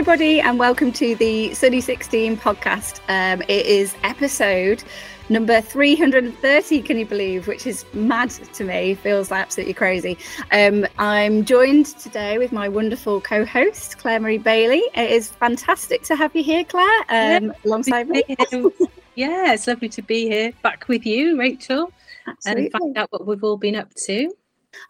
[0.00, 3.00] everybody, and welcome to the Sunny 16 podcast.
[3.10, 4.82] Um, it is episode
[5.28, 7.46] number 330, can you believe?
[7.46, 10.16] Which is mad to me, feels absolutely crazy.
[10.52, 14.82] Um, I'm joined today with my wonderful co host, Clare Marie Bailey.
[14.94, 18.24] It is fantastic to have you here, Clare, um, yeah, alongside me.
[19.16, 21.92] yeah, it's lovely to be here back with you, Rachel,
[22.26, 22.62] Absolutely.
[22.62, 24.34] and find out what we've all been up to.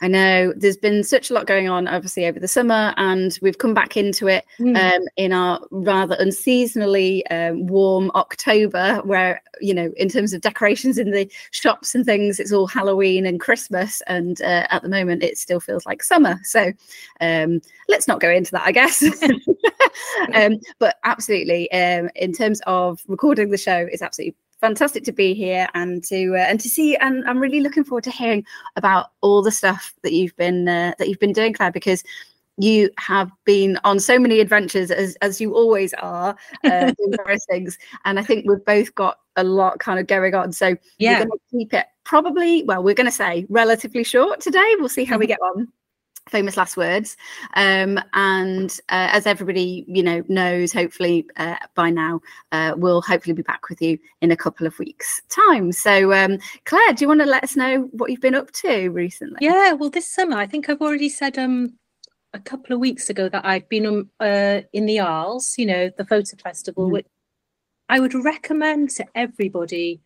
[0.00, 3.58] I know there's been such a lot going on, obviously, over the summer, and we've
[3.58, 4.76] come back into it mm.
[4.76, 10.98] um, in our rather unseasonally um, warm October, where, you know, in terms of decorations
[10.98, 14.02] in the shops and things, it's all Halloween and Christmas.
[14.06, 16.38] And uh, at the moment, it still feels like summer.
[16.44, 16.72] So
[17.20, 19.02] um, let's not go into that, I guess.
[20.34, 25.34] Um, but absolutely, um, in terms of recording the show, it's absolutely fantastic to be
[25.34, 28.44] here and to uh, and to see and I'm really looking forward to hearing
[28.76, 32.04] about all the stuff that you've been uh, that you've been doing Clare because
[32.58, 37.44] you have been on so many adventures as as you always are uh, doing various
[37.50, 37.78] things.
[38.04, 40.52] And I think we've both got a lot kind of going on.
[40.52, 44.40] So yeah we're going to keep it probably well we're going to say relatively short
[44.40, 44.74] today.
[44.78, 45.68] We'll see how we get on
[46.30, 47.16] famous last words.
[47.54, 52.20] Um, and uh, as everybody you know knows hopefully uh, by now
[52.52, 55.72] uh, we'll hopefully be back with you in a couple of weeks time.
[55.72, 58.88] So um, clare do you want to let us know what you've been up to
[58.88, 59.38] recently?
[59.40, 61.72] Yeah well this summer i think i've already said um
[62.32, 65.90] a couple of weeks ago that i've been um, uh, in the Arles you know
[65.96, 66.92] the photo festival mm.
[66.92, 67.06] which
[67.88, 70.00] i would recommend to everybody.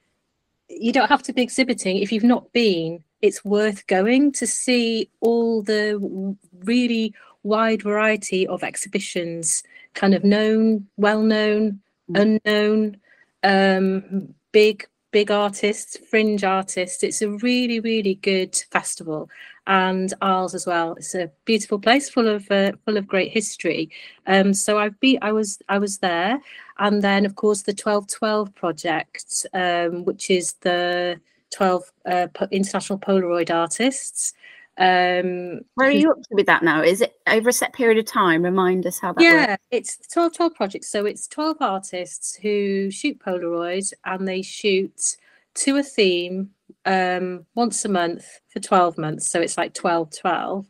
[0.69, 5.08] You don't have to be exhibiting if you've not been it's worth going to see
[5.20, 9.62] all the really wide variety of exhibitions,
[9.94, 11.80] kind of known, well known,
[12.11, 12.20] mm.
[12.20, 12.98] unknown,
[13.42, 17.02] um, big, big artists, fringe artists.
[17.02, 19.30] It's a really, really good festival,
[19.67, 20.92] and Arles as well.
[20.96, 23.89] It's a beautiful place full of uh, full of great history.
[24.27, 26.39] Um, so I've been, I was, I was there,
[26.79, 31.18] and then of course the twelve twelve project, um, which is the
[31.55, 34.35] 12 uh, international Polaroid artists.
[34.77, 36.83] Um, Where are you up to with that now?
[36.83, 38.42] Is it over a set period of time?
[38.42, 39.63] Remind us how that yeah, works.
[39.70, 40.89] it's 12 12 projects.
[40.89, 45.17] So it's 12 artists who shoot Polaroids and they shoot
[45.55, 46.51] to a theme
[46.87, 49.29] um, once a month for 12 months.
[49.29, 50.67] So it's like 12 12.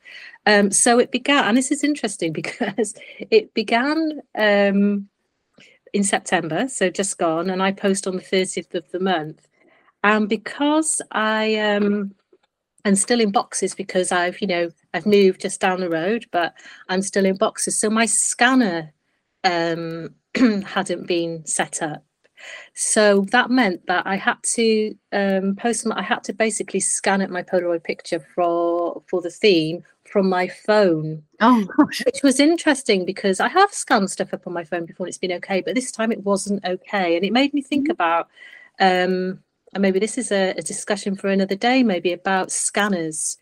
[0.47, 2.95] Um, so it began, and this is interesting because
[3.31, 5.09] it began um,
[5.95, 9.49] in September, so just gone, and I post on the 30th of the month.
[10.05, 12.15] And because I am
[12.85, 16.55] um, still in boxes because I've, you know, I've moved just down the road, but
[16.91, 17.81] I'm still in boxes.
[17.81, 18.93] So my scanner
[19.45, 20.15] um,
[20.67, 22.05] hadn't been set up.
[22.75, 25.87] So that meant that I had to um, post.
[25.87, 30.29] My, I had to basically scan it my Polaroid picture for for the theme from
[30.29, 31.23] my phone.
[31.41, 35.07] Oh gosh, which was interesting because I have scanned stuff up on my phone before
[35.07, 37.85] and it's been okay, but this time it wasn't okay, and it made me think
[37.85, 37.93] mm-hmm.
[37.93, 38.29] about
[38.79, 39.39] um,
[39.75, 43.37] and maybe this is a, a discussion for another day, maybe about scanners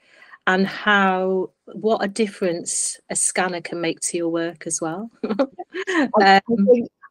[0.47, 5.11] and how what a difference a scanner can make to your work as well.
[5.29, 6.41] um, I,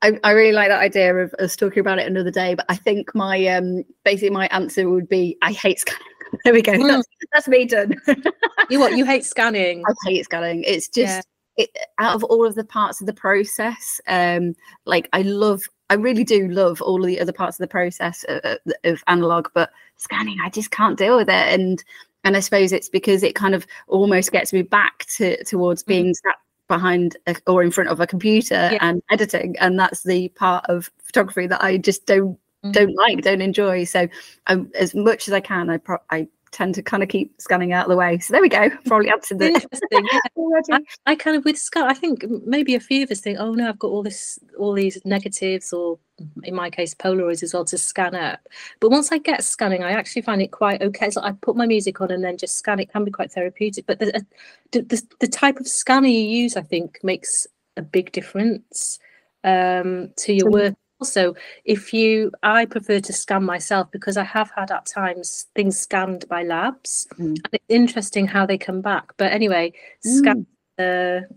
[0.02, 2.56] I, I, really like that idea of us talking about it another day.
[2.56, 6.04] But I think my um basically my answer would be I hate scanning.
[6.44, 6.74] there we go.
[6.74, 6.88] Mm.
[6.88, 7.96] That's, that's me done.
[8.70, 8.98] you what?
[8.98, 9.84] You hate scanning?
[9.88, 10.64] I hate scanning.
[10.66, 11.18] It's just.
[11.18, 11.22] Yeah.
[11.58, 14.56] It, out of all of the parts of the process, um,
[14.86, 18.40] like I love I really do love all the other parts of the process of,
[18.46, 21.60] uh, uh, of analog, but scanning, I just can't deal with it.
[21.60, 21.84] And
[22.24, 26.06] and I suppose it's because it kind of almost gets me back to towards being
[26.06, 26.30] mm-hmm.
[26.30, 26.38] sat
[26.70, 28.78] behind a, or in front of a computer yeah.
[28.80, 32.72] and editing, and that's the part of photography that I just don't mm-hmm.
[32.72, 33.84] don't like, don't enjoy.
[33.84, 34.08] So,
[34.48, 37.72] um, as much as I can, I pro- I tend to kind of keep scanning
[37.72, 38.20] out of the way.
[38.20, 38.70] So there we go.
[38.86, 39.64] Probably answered it.
[39.64, 40.08] Interesting.
[40.12, 40.20] Yeah.
[40.72, 41.84] I, I, kind of with scan.
[41.84, 44.74] I think maybe a few of us think, oh no, I've got all this, all
[44.74, 45.98] these negatives, or
[46.44, 48.40] in my case, Polaroids as well to scan up.
[48.80, 51.10] But once I get scanning, I actually find it quite okay.
[51.10, 52.80] So I put my music on and then just scan.
[52.80, 53.86] It can be quite therapeutic.
[53.86, 54.26] But the
[54.72, 59.00] the, the, the type of scanner you use, I think, makes a big difference
[59.44, 61.34] um, to your work also
[61.66, 66.26] if you i prefer to scan myself because i have had at times things scanned
[66.30, 67.26] by labs mm.
[67.26, 70.46] and it's interesting how they come back but anyway scan
[70.80, 71.24] mm.
[71.24, 71.28] uh,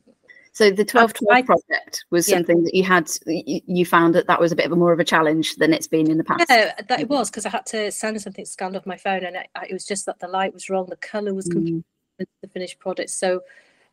[0.52, 2.36] so the 1212 project was yeah.
[2.36, 5.00] something that you had you found that that was a bit of a more of
[5.00, 7.66] a challenge than it's been in the past yeah that it was because i had
[7.66, 10.52] to send something scanned off my phone and it, it, was just that the light
[10.52, 11.82] was wrong the color was mm.
[12.18, 13.40] the finished product so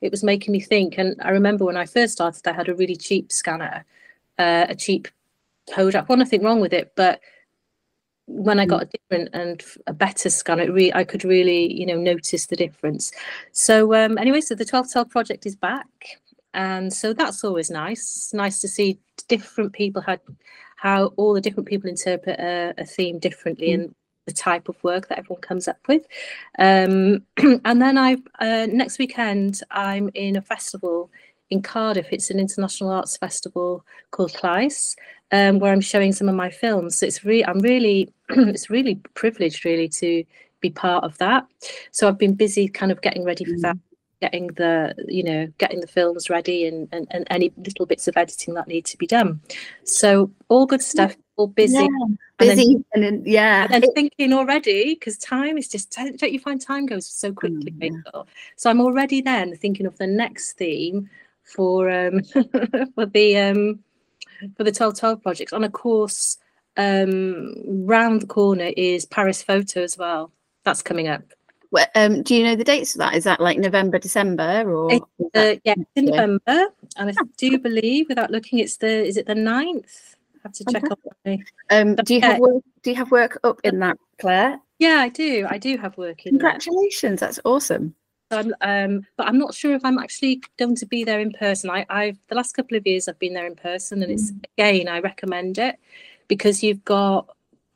[0.01, 2.75] it was making me think and i remember when i first started i had a
[2.75, 3.85] really cheap scanner
[4.37, 5.07] uh, a cheap
[5.71, 6.07] Kodak.
[6.07, 7.19] Well, nothing wrong with it, but
[8.27, 8.69] when I mm.
[8.69, 12.47] got a different and a better scanner, it re- I could really, you know, notice
[12.47, 13.11] the difference.
[13.51, 15.87] So um, anyway, so the 12 12 project is back.
[16.53, 18.31] and so that's always nice.
[18.33, 20.19] Nice to see different people had
[20.77, 23.73] how all the different people interpret a, a theme differently mm.
[23.75, 23.95] and
[24.25, 26.05] the type of work that everyone comes up with.
[26.59, 27.23] Um,
[27.65, 31.09] and then I uh, next weekend I'm in a festival
[31.49, 32.07] in Cardiff.
[32.11, 34.95] It's an international arts festival called Llais,
[35.31, 36.97] um, where I'm showing some of my films.
[36.97, 40.23] So it's really I'm really it's really privileged really to
[40.61, 41.45] be part of that.
[41.91, 43.77] So I've been busy kind of getting ready for that
[44.21, 48.15] getting the you know getting the films ready and, and, and any little bits of
[48.15, 49.41] editing that need to be done
[49.83, 51.87] so all good stuff all busy yeah,
[52.37, 56.31] busy and then, and then, yeah and then thinking already because time is just don't
[56.31, 58.21] you find time goes so quickly mm, yeah.
[58.55, 61.09] so i'm already then thinking of the next theme
[61.43, 62.21] for um
[62.95, 63.79] for the um
[64.55, 66.37] for the 1212 projects on a course
[66.77, 67.53] um
[67.85, 70.31] round the corner is paris photo as well
[70.63, 71.23] that's coming up
[71.95, 73.15] um, do you know the dates of that?
[73.15, 74.93] Is that like November, December, or
[75.35, 76.67] uh, yeah, in November?
[76.97, 80.15] And I do believe, without looking, it's the is it the 9th?
[80.35, 80.83] I have to check
[81.25, 81.43] okay.
[81.69, 84.59] Um, do you have work, do you have work up in that, Clare?
[84.79, 85.45] Yeah, I do.
[85.49, 86.31] I do have work in.
[86.31, 87.19] Congratulations!
[87.19, 87.95] That's awesome.
[88.31, 91.69] Um, um, but I'm not sure if I'm actually going to be there in person.
[91.69, 94.45] I, I've the last couple of years I've been there in person, and it's mm.
[94.57, 95.77] again I recommend it
[96.27, 97.27] because you've got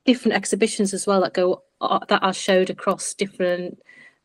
[0.05, 3.79] different exhibitions as well that go uh, that are showed across different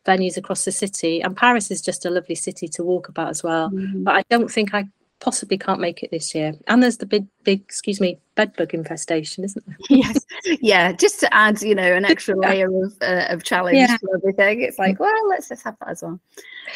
[0.05, 1.21] venues across the city.
[1.21, 3.69] And Paris is just a lovely city to walk about as well.
[3.69, 4.03] Mm-hmm.
[4.03, 4.85] But I don't think I
[5.19, 6.53] possibly can't make it this year.
[6.67, 9.77] And there's the big, big, excuse me, bedbug infestation, isn't there?
[9.89, 10.25] yes,
[10.61, 10.91] yeah.
[10.91, 13.97] Just to add, you know, an extra layer of uh, of challenge yeah.
[13.97, 14.61] to everything.
[14.61, 16.19] It's like, well, let's just have that as well.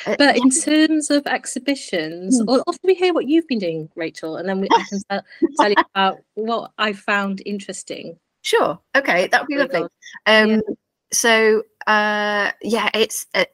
[0.06, 4.38] Uh, but in terms of exhibitions, or also we hear what you've been doing, Rachel,
[4.38, 5.21] and then we, I can tell,
[5.57, 8.79] tell you about what I found interesting Sure.
[8.95, 9.81] Okay, that would be lovely.
[10.27, 10.59] Um, yeah.
[11.11, 13.45] So, uh, yeah, it's uh,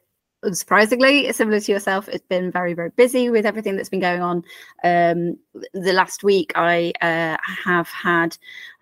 [0.44, 2.08] unsurprisingly similar to yourself.
[2.08, 4.44] It's been very, very busy with everything that's been going on.
[4.84, 5.38] Um,
[5.72, 8.36] the last week, I uh, have had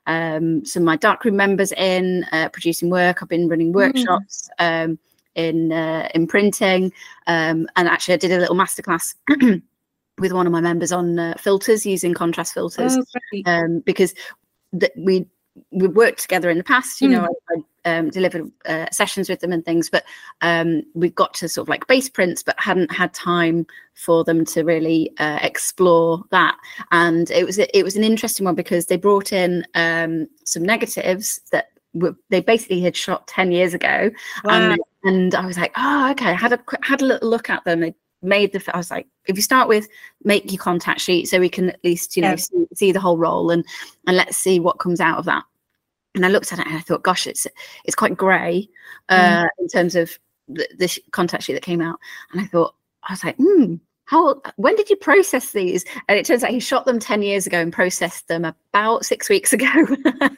[0.06, 3.22] um, some of my darkroom members in uh, producing work.
[3.22, 3.76] I've been running mm.
[3.76, 4.48] workshops.
[4.58, 4.98] Mm.
[5.34, 6.92] in uh, in printing,
[7.26, 9.14] um, and actually, I did a little masterclass
[10.18, 14.14] with one of my members on uh, filters using contrast filters oh, um, because
[14.78, 15.26] th- we
[15.70, 17.00] we've worked together in the past.
[17.00, 17.12] You mm.
[17.12, 20.04] know, I, I um, delivered uh, sessions with them and things, but
[20.42, 24.44] um, we've got to sort of like base prints, but hadn't had time for them
[24.46, 26.56] to really uh, explore that.
[26.90, 31.40] And it was it was an interesting one because they brought in um, some negatives
[31.52, 34.10] that were, they basically had shot ten years ago,
[34.44, 34.70] wow.
[34.72, 36.30] and, and I was like, oh, okay.
[36.30, 37.80] I had a had a little look at them.
[37.80, 39.88] They made the i was like if you start with
[40.24, 42.36] make your contact sheet so we can at least you know yeah.
[42.36, 43.64] see, see, the whole roll and
[44.06, 45.42] and let's see what comes out of that
[46.14, 47.46] and i looked at it and i thought gosh it's
[47.84, 48.68] it's quite gray
[49.08, 49.48] uh, mm.
[49.58, 50.18] in terms of
[50.48, 51.98] the, the, contact sheet that came out
[52.32, 52.74] and i thought
[53.08, 53.76] i was like hmm
[54.10, 57.46] how when did you process these and it turns out he shot them 10 years
[57.46, 59.68] ago and processed them about six weeks ago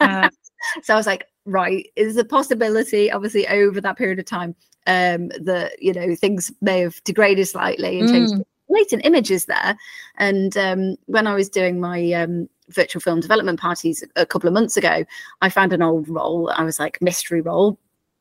[0.00, 0.28] uh.
[0.82, 4.54] so i was like right is a possibility obviously over that period of time
[4.86, 8.44] um that you know things may have degraded slightly and changed mm.
[8.68, 9.76] latent images there
[10.18, 14.54] and um when i was doing my um virtual film development parties a couple of
[14.54, 15.04] months ago
[15.40, 17.78] i found an old roll i was like mystery roll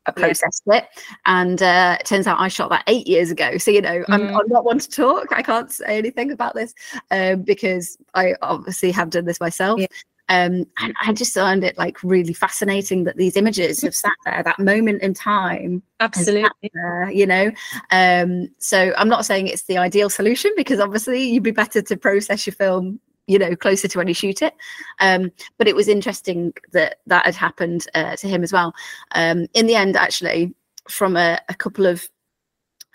[0.07, 0.77] I processed yeah.
[0.77, 0.87] it,
[1.25, 3.57] and uh, it turns out I shot that eight years ago.
[3.57, 4.05] So you know, mm.
[4.09, 5.27] I'm, I'm, not one to talk.
[5.31, 6.73] I can't say anything about this
[7.11, 9.79] um, because I obviously have done this myself.
[9.79, 9.87] Yeah.
[10.29, 14.41] Um, and I just found it like really fascinating that these images have sat there,
[14.41, 15.83] that moment in time.
[15.99, 16.71] Absolutely.
[16.73, 17.51] There, you know,
[17.91, 21.97] um, so I'm not saying it's the ideal solution because obviously you'd be better to
[21.97, 24.53] process your film you know closer to when you shoot it
[24.99, 28.73] um, but it was interesting that that had happened uh, to him as well
[29.13, 30.53] um, in the end actually
[30.89, 32.07] from a, a couple of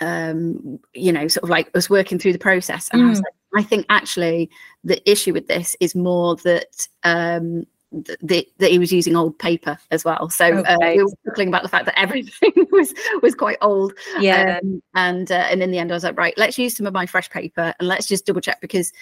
[0.00, 3.06] um, you know sort of like us working through the process and mm.
[3.06, 4.50] I was like I think actually
[4.84, 9.78] the issue with this is more that um, that, that he was using old paper
[9.90, 10.28] as well.
[10.28, 10.74] So okay.
[10.74, 13.94] uh, we were talking about the fact that everything was was quite old.
[14.18, 14.58] Yeah.
[14.62, 16.92] Um, and uh, and in the end, I was like, right, let's use some of
[16.92, 18.92] my fresh paper and let's just double check because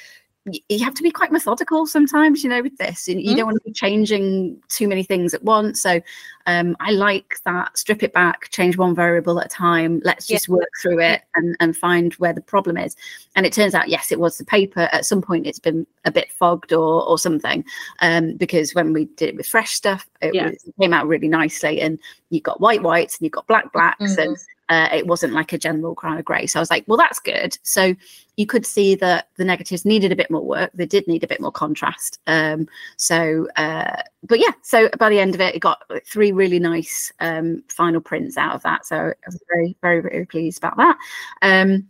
[0.46, 3.08] you have to be quite methodical sometimes, you know, with this.
[3.08, 3.36] You, mm.
[3.36, 5.80] don't want to be changing too many things at once.
[5.80, 6.02] So
[6.44, 7.76] um, I like that.
[7.78, 10.02] Strip it back, change one variable at a time.
[10.04, 10.56] Let's just yeah.
[10.56, 12.94] work through it and, and find where the problem is.
[13.36, 14.88] And it turns out, yes, it was the paper.
[14.92, 17.64] At some point, it's been a bit fogged or or something.
[18.00, 20.50] Um, because when we did it with fresh stuff, it, yeah.
[20.50, 21.80] was, it came out really nicely.
[21.80, 21.98] And
[22.28, 24.20] you've got white whites and you've got black blacks mm-hmm.
[24.20, 24.36] and
[24.68, 26.46] uh, it wasn't like a general crown of grey.
[26.46, 27.56] So I was like, well, that's good.
[27.62, 27.94] So
[28.36, 30.70] you could see that the negatives needed a bit more work.
[30.74, 32.18] They did need a bit more contrast.
[32.26, 36.58] Um, so, uh, but yeah, so by the end of it, it got three really
[36.58, 38.86] nice um, final prints out of that.
[38.86, 40.96] So I was very, very, very pleased about that.
[41.42, 41.88] Um,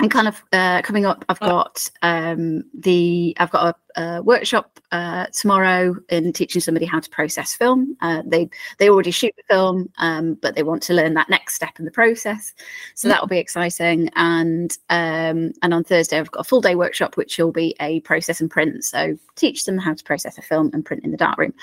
[0.00, 4.80] and kind of uh, coming up, I've got um, the I've got a, a workshop
[4.90, 7.96] uh, tomorrow in teaching somebody how to process film.
[8.00, 11.54] Uh, they they already shoot the film, um, but they want to learn that next
[11.54, 12.52] step in the process.
[12.96, 14.10] So that will be exciting.
[14.16, 18.00] And um, and on Thursday, I've got a full day workshop, which will be a
[18.00, 18.84] process and print.
[18.84, 21.54] So teach them how to process a film and print in the darkroom.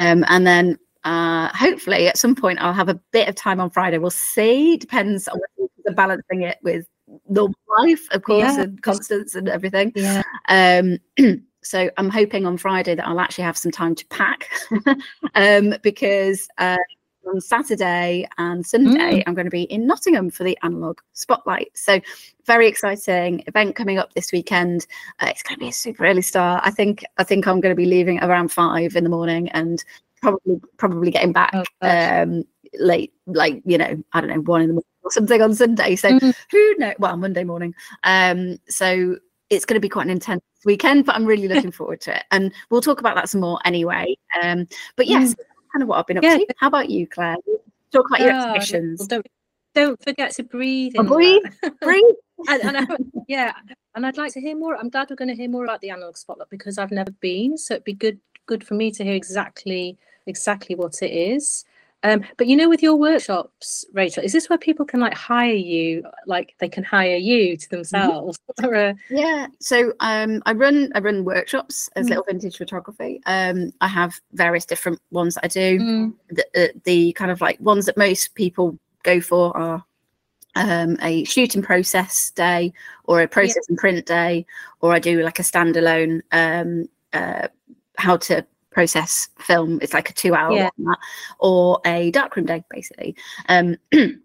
[0.00, 3.70] Um, and then uh, hopefully at some point I'll have a bit of time on
[3.70, 3.98] Friday.
[3.98, 4.76] We'll see.
[4.76, 5.38] Depends on
[5.84, 6.86] the balancing it with
[7.28, 8.62] normal life, of course, yeah.
[8.62, 9.92] and Constance and everything.
[9.94, 10.22] Yeah.
[10.48, 10.98] Um,
[11.62, 14.48] so I'm hoping on Friday that I'll actually have some time to pack
[15.34, 16.78] um, because uh,
[17.28, 19.22] on Saturday and Sunday mm.
[19.26, 21.70] I'm going to be in Nottingham for the Analogue Spotlight.
[21.74, 22.00] So
[22.46, 24.86] very exciting event coming up this weekend.
[25.20, 26.62] Uh, it's going to be a super early start.
[26.64, 29.84] I think I think I'm going to be leaving around five in the morning and
[30.20, 32.44] probably probably getting back oh, um,
[32.78, 35.96] late, like you know I don't know one in the morning or something on Sunday.
[35.96, 36.30] So mm-hmm.
[36.50, 36.94] who knows?
[36.98, 37.74] Well, Monday morning.
[38.04, 39.16] Um, so
[39.50, 42.24] it's going to be quite an intense weekend, but I'm really looking forward to it.
[42.30, 44.16] And we'll talk about that some more anyway.
[44.42, 45.38] Um, but yes, mm.
[45.72, 46.36] kind of what I've been up yeah.
[46.36, 46.46] to.
[46.58, 47.36] How about you, Clare?
[47.92, 49.06] Talk about your oh, exhibitions.
[49.06, 49.26] Don't,
[49.74, 50.92] don't forget to breathe.
[50.98, 51.42] Oh, breathe,
[51.80, 52.04] breathe.
[52.48, 52.86] and, and I,
[53.26, 53.52] yeah,
[53.94, 54.76] and I'd like to hear more.
[54.76, 57.56] I'm glad we're going to hear more about the analogue spotlight because I've never been,
[57.56, 59.96] so it'd be good good for me to hear exactly
[60.26, 61.64] exactly what it is.
[62.04, 65.52] Um, but you know, with your workshops, Rachel, is this where people can like hire
[65.52, 67.76] you, like they can hire you to mm-hmm.
[67.76, 68.38] themselves?
[68.58, 69.16] Mm-hmm.
[69.16, 69.46] yeah.
[69.60, 72.10] So um, I run I run workshops as mm.
[72.10, 73.20] little vintage photography.
[73.24, 75.78] Um, I have various different ones that I do.
[75.78, 76.14] Mm.
[76.30, 79.84] The, uh, the kind of like ones that most people go for are
[80.56, 82.72] um, a shooting process day
[83.04, 83.72] or a process yeah.
[83.72, 84.44] and print day,
[84.80, 87.48] or I do like a standalone um, uh,
[87.96, 89.78] how to process film.
[89.82, 90.70] It's like a two hour yeah.
[90.76, 90.96] one,
[91.38, 93.16] or a darkroom day, basically.
[93.48, 94.22] Um, and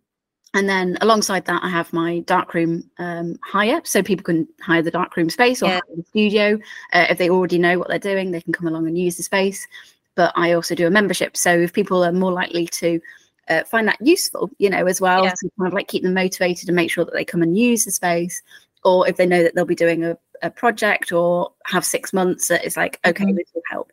[0.54, 5.30] then alongside that, I have my darkroom um, hire, so people can hire the darkroom
[5.30, 5.80] space or yeah.
[5.96, 6.60] the studio.
[6.92, 9.24] Uh, if they already know what they're doing, they can come along and use the
[9.24, 9.68] space.
[10.16, 13.02] But I also do a membership, so if people are more likely to
[13.50, 15.32] uh, find that useful, you know, as well, yeah.
[15.32, 17.86] to kind of like keep them motivated and make sure that they come and use
[17.86, 18.42] the space,
[18.84, 22.48] or if they know that they'll be doing a, a project or have six months,
[22.48, 23.36] that it's like, okay, mm-hmm.
[23.36, 23.92] this will help.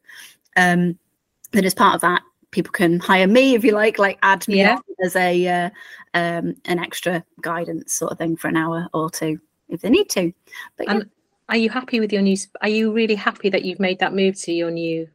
[0.56, 0.98] Um,
[1.52, 4.58] then as part of that, people can hire me if you like, like add me
[4.58, 4.78] yeah.
[5.04, 5.70] as a uh,
[6.14, 10.08] um, an extra guidance sort of thing for an hour or two if they need
[10.10, 10.32] to.
[10.76, 11.00] But yeah.
[11.48, 12.36] are you happy with your new?
[12.60, 15.08] Are you really happy that you've made that move to your new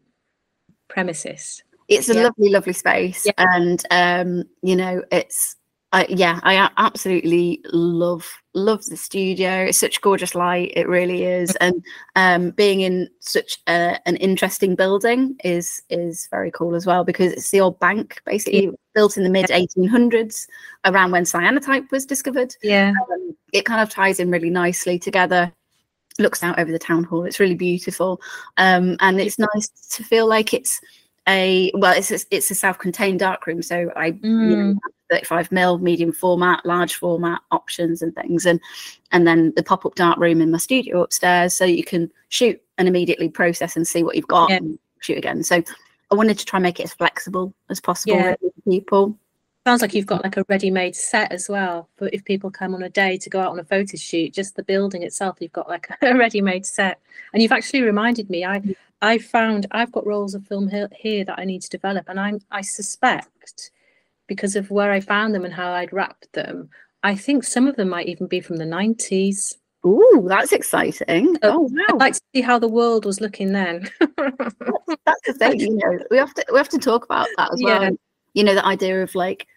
[0.88, 1.63] premises?
[1.88, 2.24] It's a yeah.
[2.24, 5.56] lovely, lovely space, and um, you know, it's
[5.92, 9.65] I, yeah, I absolutely love love the studio.
[9.65, 10.74] It's such gorgeous light.
[10.75, 11.56] It really is, mm.
[11.62, 17.04] and um, being in such a, an interesting building is is very cool as well
[17.04, 18.72] because it's the old bank, basically yeah.
[18.94, 20.48] built in the mid 1800s,
[20.84, 22.54] around when cyanotype was discovered.
[22.62, 25.54] Yeah, um, it kind of ties in really nicely together.
[26.18, 27.24] Looks out over the town hall.
[27.24, 28.20] It's really beautiful,
[28.58, 30.82] um, and it's nice to feel like it's
[31.27, 33.62] a well, it's a, it's a self-contained darkroom.
[33.62, 34.24] So I mm.
[34.24, 34.79] you know, mm.
[35.12, 38.60] 35 mil medium format large format options and things and
[39.12, 42.88] and then the pop-up dark room in my studio upstairs so you can shoot and
[42.88, 44.58] immediately process and see what you've got yeah.
[44.58, 45.62] and shoot again so
[46.12, 48.36] i wanted to try and make it as flexible as possible yeah.
[48.36, 49.17] for people
[49.65, 52.84] sounds like you've got like a ready-made set as well but if people come on
[52.84, 55.67] a day to go out on a photo shoot just the building itself you've got
[55.67, 57.00] like a ready-made set
[57.34, 58.62] and you've actually reminded me i
[59.01, 62.19] i found i've got rolls of film here, here that i need to develop and
[62.19, 63.72] i'm i suspect
[64.27, 66.69] because of where I found them and how I'd wrapped them.
[67.03, 69.55] I think some of them might even be from the 90s.
[69.86, 71.36] Ooh, that's exciting.
[71.43, 71.84] Uh, oh, wow.
[71.89, 73.88] I'd like to see how the world was looking then.
[74.00, 74.55] that's,
[75.05, 77.62] that's, the thing, you know, we have to we have to talk about that as
[77.62, 77.79] yeah.
[77.79, 77.98] well.
[78.34, 79.48] You know, the idea of like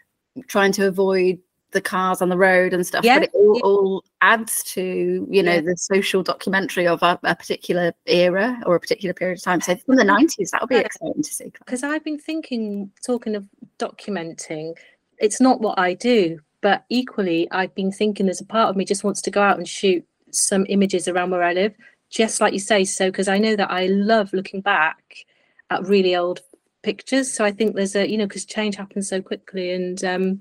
[0.46, 1.38] trying to avoid
[1.72, 3.18] the cars on the road and stuff, yeah.
[3.18, 3.60] but it all, yeah.
[3.62, 5.60] all, adds to you know yeah.
[5.60, 9.60] the social documentary of a, a, particular era or a particular period of time.
[9.60, 11.52] So from the nineties, that would be exciting to see.
[11.58, 13.44] Because I've been thinking, talking of
[13.78, 14.74] documenting,
[15.18, 18.84] it's not what I do, but equally, I've been thinking there's a part of me
[18.84, 21.74] just wants to go out and shoot some images around where I live,
[22.10, 22.84] just like you say.
[22.84, 25.26] So because I know that I love looking back
[25.70, 26.40] at really old
[26.88, 27.32] pictures.
[27.32, 29.98] So I think there's a you know because change happens so quickly and.
[30.04, 30.40] um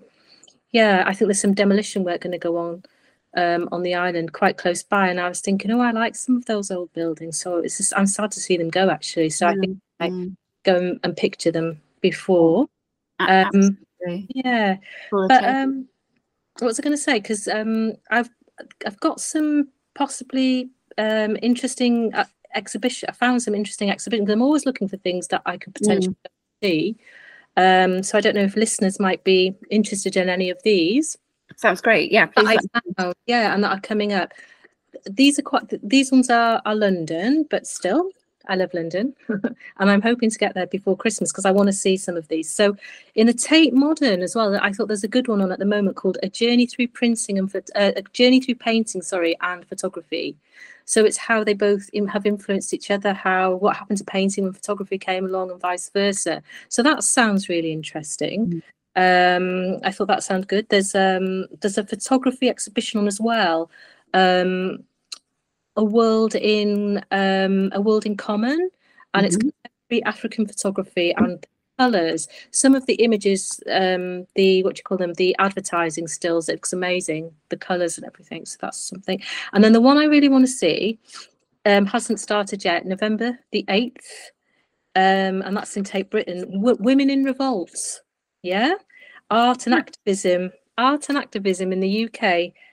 [0.71, 2.83] yeah, I think there's some demolition work going to go on
[3.35, 5.07] um, on the island quite close by.
[5.07, 7.39] And I was thinking, oh, I like some of those old buildings.
[7.39, 9.29] So it's just, I'm sad to see them go actually.
[9.29, 9.57] So mm-hmm.
[9.57, 10.35] I think I mm.
[10.63, 12.67] go and, and, picture them before.
[13.19, 13.77] Um,
[14.29, 14.77] yeah.
[15.11, 15.87] But um,
[16.59, 17.19] what was I going to say?
[17.19, 18.29] Because um, I've
[18.85, 22.25] I've got some possibly um, interesting uh,
[22.55, 23.09] exhibition.
[23.09, 24.29] I found some interesting exhibitions.
[24.29, 26.31] I'm always looking for things that I could potentially mm.
[26.61, 26.97] See.
[27.55, 31.17] Um, so I don't know if listeners might be interested in any of these.
[31.55, 32.11] sounds great.
[32.11, 32.57] Yeah, I
[32.97, 34.33] found, yeah, and that are coming up.
[35.09, 35.73] These are quite.
[35.87, 38.11] These ones are are London, but still,
[38.47, 39.55] I love London, and
[39.91, 42.51] I'm hoping to get there before Christmas because I want to see some of these.
[42.51, 42.75] So,
[43.15, 45.65] in the Tate Modern as well, I thought there's a good one on at the
[45.65, 50.35] moment called "A Journey Through Printing and uh, A Journey Through Painting," sorry, and photography.
[50.87, 54.53] So it's how they both have influenced each other, how what happened to painting when
[54.53, 56.41] photography came along, and vice versa.
[56.69, 58.63] So that sounds really interesting.
[58.95, 59.75] Mm.
[59.75, 60.69] Um, I thought that sounded good.
[60.69, 63.69] There's um, there's a photography exhibition on as well.
[64.13, 64.85] Um,
[65.75, 68.69] a world in um, a world in common,
[69.13, 69.25] and mm-hmm.
[69.25, 71.45] it's contemporary African photography and
[71.77, 72.27] colors.
[72.51, 76.53] Some of the images, um, the what do you call them, the advertising stills, it
[76.53, 78.45] looks amazing, the colors and everything.
[78.45, 79.21] So that's something.
[79.53, 80.99] And then the one I really want to see
[81.65, 84.31] um, hasn't started yet, November the 8th.
[84.95, 86.51] Um, and that's in Tate Britain.
[86.51, 88.01] W- Women in Revolt.
[88.41, 88.73] Yeah.
[89.29, 90.51] Art and activism.
[90.77, 92.21] Art and activism in the UK,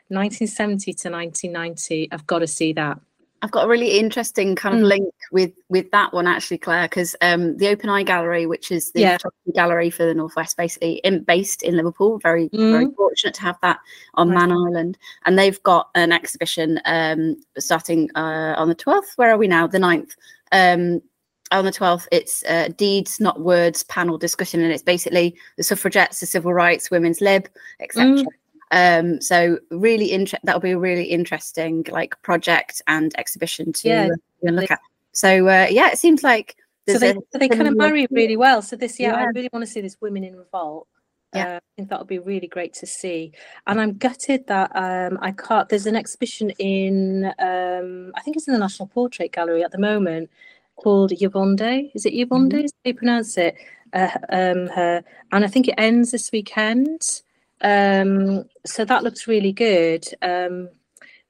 [0.08, 2.08] 1970 to 1990.
[2.12, 2.98] I've got to see that.
[3.44, 4.88] I've got a really interesting kind of mm.
[4.88, 8.90] link with with that one actually, Clare, because um, the Open Eye Gallery, which is
[8.92, 9.18] the yeah.
[9.54, 12.72] gallery for the Northwest, basically in, based in Liverpool, very mm.
[12.72, 13.80] very fortunate to have that
[14.14, 14.48] on right.
[14.48, 14.96] Mann Island,
[15.26, 19.12] and they've got an exhibition um, starting uh, on the twelfth.
[19.16, 19.66] Where are we now?
[19.66, 20.12] The 9th.
[20.50, 21.02] Um,
[21.50, 26.20] on the 12th, it's uh, Deeds, Not Words panel discussion, and it's basically the suffragettes,
[26.20, 27.46] the civil rights, women's lib,
[27.78, 28.22] etc.
[28.22, 28.26] Mm.
[28.70, 34.08] Um, so really inter- that'll be a really interesting like project and exhibition to yeah,
[34.42, 34.80] look at.
[35.12, 36.56] So uh, yeah, it seems like
[36.88, 38.62] so they, a, they kind of marry really well.
[38.62, 40.88] So this yeah, yeah, I really want to see this women in revolt.
[41.34, 41.54] Yeah.
[41.54, 43.32] Uh, I think that would be really great to see.
[43.66, 45.68] And I'm gutted that um, I can't.
[45.68, 49.78] There's an exhibition in, um, I think it's in the National Portrait Gallery at the
[49.78, 50.30] moment
[50.76, 51.90] called Yvonne.
[51.94, 52.50] Is it Yvonne?
[52.50, 52.64] Mm-hmm.
[52.64, 53.56] Is how you pronounce it?
[53.92, 57.22] Uh, um, her, and I think it ends this weekend.
[57.60, 60.68] Um, so that looks really good um,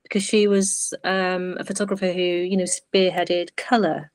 [0.03, 4.11] because she was um, a photographer who, you know, spearheaded colour,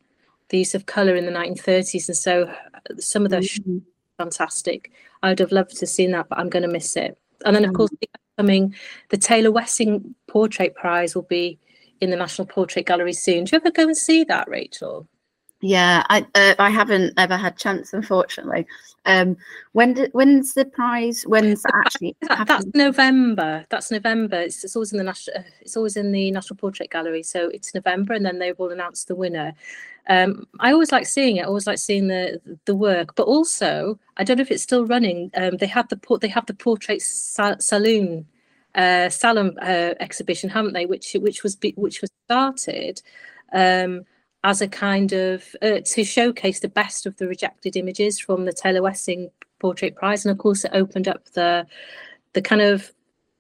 [0.50, 2.08] the use of colour in the 1930s.
[2.08, 3.80] And so uh, some of those mm-hmm.
[4.18, 4.92] fantastic.
[5.24, 7.18] I would have loved to have seen that, but I'm going to miss it.
[7.46, 8.76] And then, of course, the upcoming,
[9.10, 11.58] the Taylor Wessing Portrait Prize will be
[12.02, 13.46] in the National Portrait Gallery soon.
[13.46, 15.08] Do you ever go and see that, Rachel?
[15.62, 18.66] Yeah, I uh, I haven't ever had chance, unfortunately.
[19.06, 19.36] Um,
[19.74, 21.24] when did, when's the prize?
[21.24, 22.16] When's that actually?
[22.28, 23.66] That, that's November.
[23.70, 24.40] That's November.
[24.40, 25.38] It's, it's always in the national.
[25.40, 27.24] Uh, it's always in the National Portrait Gallery.
[27.24, 29.54] So it's November, and then they will announce the winner.
[30.08, 31.42] Um, I always like seeing it.
[31.42, 33.16] I always like seeing the the work.
[33.16, 35.30] But also, I don't know if it's still running.
[35.36, 36.22] Um, they have the port.
[36.22, 38.26] They have the portrait sa- saloon
[38.76, 40.86] uh, salon uh, exhibition, haven't they?
[40.86, 43.02] Which which was which was started.
[43.52, 44.06] Um,
[44.44, 48.54] as a kind of uh, to showcase the best of the rejected images from the
[48.54, 51.66] Taylor Wessing Portrait Prize, and of course it opened up the
[52.34, 52.92] the kind of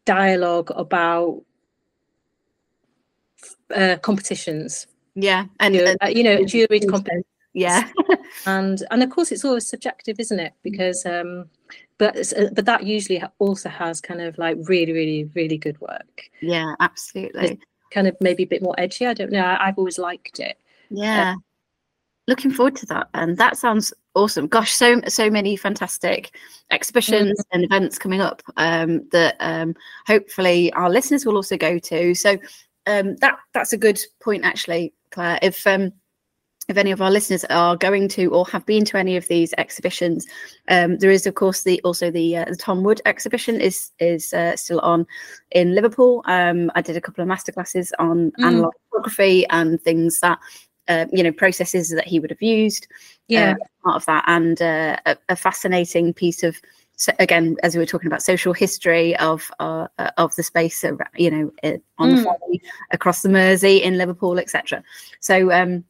[0.06, 1.42] dialogue about
[3.76, 4.88] uh, competitions.
[5.16, 7.26] Yeah, and you know, uh, you know juried competitions.
[7.54, 7.90] Yeah,
[8.46, 10.54] and and of course it's always subjective, isn't it?
[10.64, 11.50] Because um,
[11.98, 16.24] but uh, but that usually also has kind of like really really really good work.
[16.42, 17.52] Yeah, absolutely.
[17.52, 19.08] It's kind of maybe a bit more edgy.
[19.08, 19.44] I don't know.
[19.44, 20.58] I, I've always liked it.
[20.90, 21.36] Yeah.
[22.28, 23.10] Looking forward to that.
[23.14, 24.48] And that sounds awesome.
[24.48, 26.36] Gosh, so so many fantastic
[26.70, 27.56] exhibitions mm-hmm.
[27.56, 29.76] and events coming up um, that um,
[30.06, 32.14] hopefully our listeners will also go to.
[32.14, 32.38] So
[32.86, 35.40] um, that that's a good point actually, Clare.
[35.42, 35.92] If um,
[36.70, 39.54] if any of our listeners are going to or have been to any of these
[39.58, 40.28] exhibitions,
[40.68, 44.34] um, there is of course the also the uh, the Tom Wood exhibition is is
[44.34, 45.08] uh, still on
[45.52, 46.22] in Liverpool.
[46.26, 48.46] Um, I did a couple of masterclasses on mm.
[48.46, 50.40] analog photography and things that
[50.90, 52.88] uh, you know processes that he would have used
[53.28, 53.52] yeah.
[53.52, 54.24] uh, part of that.
[54.28, 56.60] And uh, a, a, fascinating piece of
[56.98, 60.84] so again as we were talking about social history of uh, uh of the space
[61.16, 61.52] you know
[61.98, 62.16] on mm.
[62.16, 64.84] the ferry, across the mersey in liverpool etc
[65.22, 65.86] so um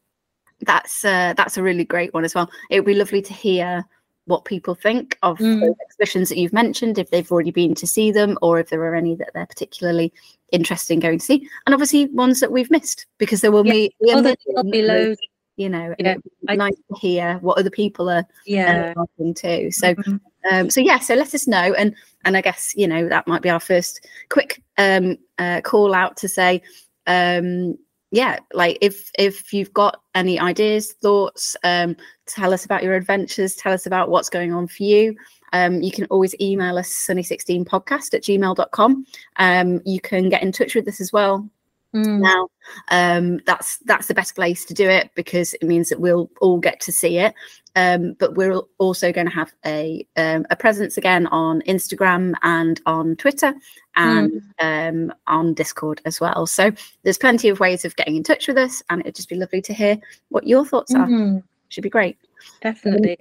[0.61, 2.49] that's that's a really great one as well.
[2.69, 3.85] It would be lovely to hear
[4.29, 5.59] what people think of mm.
[5.59, 8.81] those exhibitions that you've mentioned, if they've already been to see them, or if there
[8.83, 10.13] are any that they're particularly
[10.51, 13.73] interested in going to see, and obviously ones that we've missed because there will yeah.
[13.73, 15.19] be, oh, there'll be loads.
[15.57, 16.15] You know, yeah,
[16.47, 19.71] I, nice to hear what other people are yeah uh, too.
[19.71, 20.15] So, mm-hmm.
[20.49, 23.41] um, so yeah, so let us know, and and I guess you know that might
[23.41, 26.61] be our first quick um, uh, call out to say
[27.07, 27.77] um,
[28.11, 31.95] yeah like if if you've got any ideas thoughts um
[32.25, 35.15] tell us about your adventures tell us about what's going on for you.
[35.51, 39.05] Um, you can always email us sunny16podcast at gmail.com
[39.37, 41.49] um, you can get in touch with us as well
[41.95, 42.19] Mm.
[42.19, 42.47] now
[42.91, 46.59] um that's that's the best place to do it because it means that we'll all
[46.59, 47.33] get to see it
[47.75, 52.79] um but we're also going to have a um, a presence again on instagram and
[52.85, 53.55] on twitter
[53.95, 56.71] and um on discord as well so
[57.01, 59.61] there's plenty of ways of getting in touch with us and it'd just be lovely
[59.61, 59.97] to hear
[60.29, 61.41] what your thoughts are Mhm.
[61.69, 62.19] should be great
[62.61, 63.17] Definitely.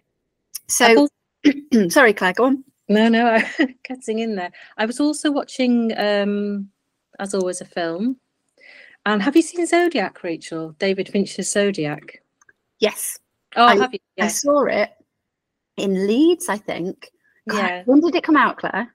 [0.66, 1.09] So
[1.46, 3.26] al- sorry clare go on no, no,
[3.59, 4.50] I'm getting in there.
[4.78, 6.70] I was also watching, um,
[7.18, 8.16] as always, a film.
[9.08, 10.74] And have you seen Zodiac, Rachel?
[10.78, 12.22] David Fincher's Zodiac.
[12.78, 13.18] yes
[13.56, 14.00] Oh, I- have you?
[14.20, 14.90] i saw it
[15.78, 17.10] in leeds i think
[17.48, 17.82] God, yeah.
[17.86, 18.94] when did it come out clare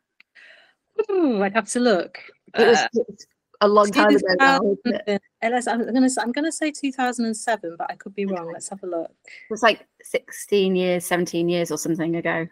[1.10, 2.20] Ooh, I'd have to look.
[2.56, 3.28] it was, Uh, it was
[3.62, 5.08] a long time ago now, isn't it?
[5.08, 8.52] 2000 Unless I'm gonna I'm gonna say 2007, but I could be wrong.
[8.54, 9.10] Let's have a look.
[9.26, 12.46] It was like 16 years, 17 years or something ago.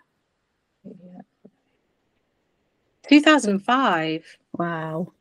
[0.84, 1.22] Yeah.
[3.08, 4.26] 2005.
[4.54, 5.14] Wow.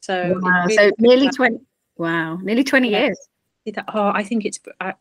[0.00, 0.64] So, wow.
[0.66, 1.60] really So nearly 20.
[1.96, 2.36] Wow.
[2.36, 3.06] Nearly 20 Yeah.
[3.06, 3.28] years.
[3.94, 4.94] Oh, I think it's I,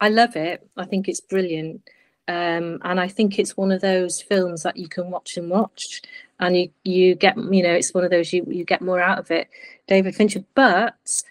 [0.00, 0.68] I love it.
[0.76, 1.82] I think it's brilliant.
[2.28, 6.02] Um, and I think it's one of those films that you can watch and watch,
[6.38, 9.18] and you you get you know it's one of those you you get more out
[9.18, 9.48] of it.
[9.88, 11.22] David Fincher, but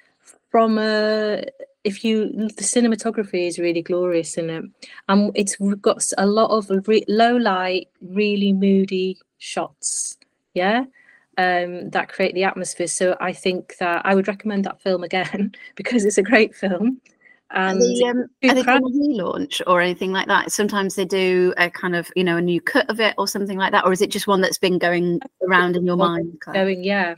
[0.49, 1.43] from a
[1.83, 4.65] if you the cinematography is really glorious in it,
[5.07, 10.17] and it's got a lot of re- low light, really moody shots.
[10.53, 10.85] Yeah.
[11.39, 12.87] Um, that create the atmosphere.
[12.87, 16.99] So I think that I would recommend that film again because it's a great film.
[17.51, 18.91] Are And they, um, are they crowded.
[18.91, 20.51] doing a relaunch or anything like that?
[20.51, 23.57] Sometimes they do a kind of, you know, a new cut of it or something
[23.57, 23.85] like that.
[23.85, 26.41] Or is it just one that's been going around in your mind?
[26.41, 26.65] Clare?
[26.65, 27.15] going, yeah.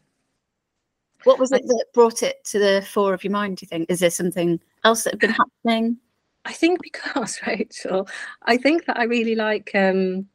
[1.23, 3.89] What was it that brought it to the fore of your mind, do you think?
[3.89, 5.97] Is there something else that had been happening?
[6.45, 8.07] I think because Rachel,
[8.43, 10.27] I think that I really like um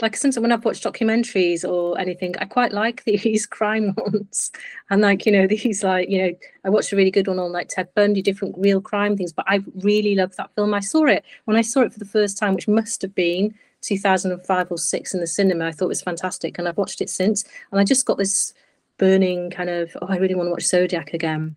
[0.00, 4.50] like sometimes when I've watched documentaries or anything, I quite like these crime ones.
[4.90, 7.52] And like, you know, these like, you know, I watched a really good one on
[7.52, 10.74] like Ted Bundy, different real crime things, but I really loved that film.
[10.74, 13.54] I saw it when I saw it for the first time, which must have been
[13.82, 15.66] 2005 or six in the cinema.
[15.66, 16.58] I thought it was fantastic.
[16.58, 17.44] And I've watched it since.
[17.70, 18.54] And I just got this
[18.98, 21.56] burning kind of, oh, I really want to watch Zodiac again.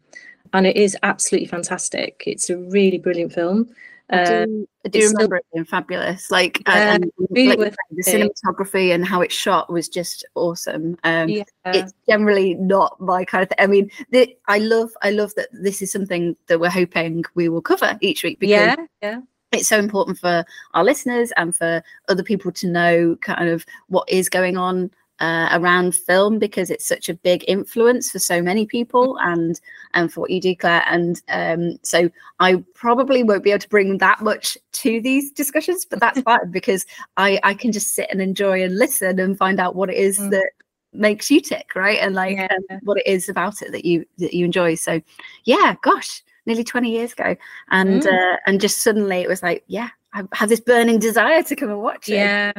[0.53, 2.23] And it is absolutely fantastic.
[2.25, 3.69] It's a really brilliant film.
[4.09, 6.31] I do, I do remember it being fabulous.
[6.31, 10.25] Like, uh, Yeah, and, really like you the cinematography and how it shot was just
[10.35, 10.97] awesome.
[11.03, 11.43] Um, yeah.
[11.65, 13.57] it's generally not my kind of thing.
[13.59, 17.49] I mean, the, I love, I love that this is something that we're hoping we
[17.49, 19.19] will cover each week because yeah, yeah,
[19.51, 24.07] it's so important for our listeners and for other people to know kind of what
[24.09, 28.65] is going on uh, around film because it's such a big influence for so many
[28.65, 29.59] people and
[29.93, 33.69] and for what you do clare and um so i probably won't be able to
[33.69, 36.85] bring that much to these discussions but that's fine because
[37.17, 40.19] i i can just sit and enjoy and listen and find out what it is
[40.19, 40.29] Mm.
[40.31, 40.49] that
[40.93, 42.47] makes you tick right and like Yeah.
[42.69, 45.01] um, what it is about it that you that you enjoy so
[45.45, 47.35] yeah gosh nearly 20 years ago
[47.71, 48.33] and Mm.
[48.33, 51.69] uh, and just suddenly it was like yeah i have this burning desire to come
[51.69, 52.51] and watch it yeah.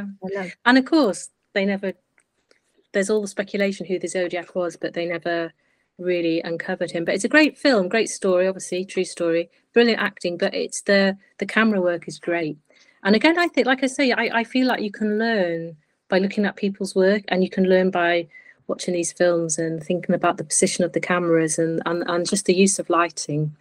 [0.65, 1.93] And of course, they never.
[2.93, 5.53] There's all the speculation who the Zodiac was, but they never
[5.99, 7.05] really uncovered him.
[7.05, 10.39] But it's a great film, great story, obviously, true story, brilliant acting.
[10.39, 12.57] But it's the the camera work is great.
[13.05, 15.77] And again, I think, like I say, I, I feel like you can learn
[16.09, 18.29] by looking at people's work, and you can learn by
[18.67, 22.47] watching these films and thinking about the position of the cameras and and, and just
[22.47, 23.55] the use of lighting.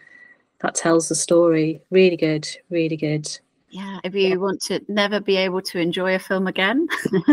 [0.59, 1.81] That tells the story.
[1.91, 3.27] Really good, really good.
[3.69, 3.99] Yeah.
[4.03, 6.87] If you want to never be able to enjoy a film again.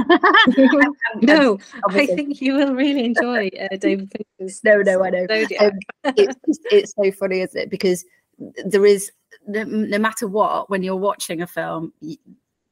[1.22, 1.58] No,
[1.90, 5.24] I think you will really enjoy uh, David Fincher's no no i know.
[5.60, 5.70] Um,
[6.16, 7.70] it's it's so funny, isn't it?
[7.70, 8.04] Because
[8.66, 9.12] there is
[9.46, 11.92] no, no matter what, when you're watching a film,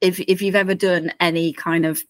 [0.01, 2.03] if if you've ever done any kind of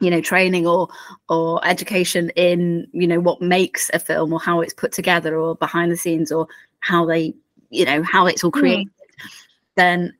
[0.00, 0.88] you know training or
[1.28, 5.54] or education in you know what makes a film or how it's put together or
[5.54, 6.48] behind the scenes or
[6.80, 7.32] how they
[7.68, 8.58] you know how it's all Hmm.
[8.60, 8.88] created
[9.76, 10.12] then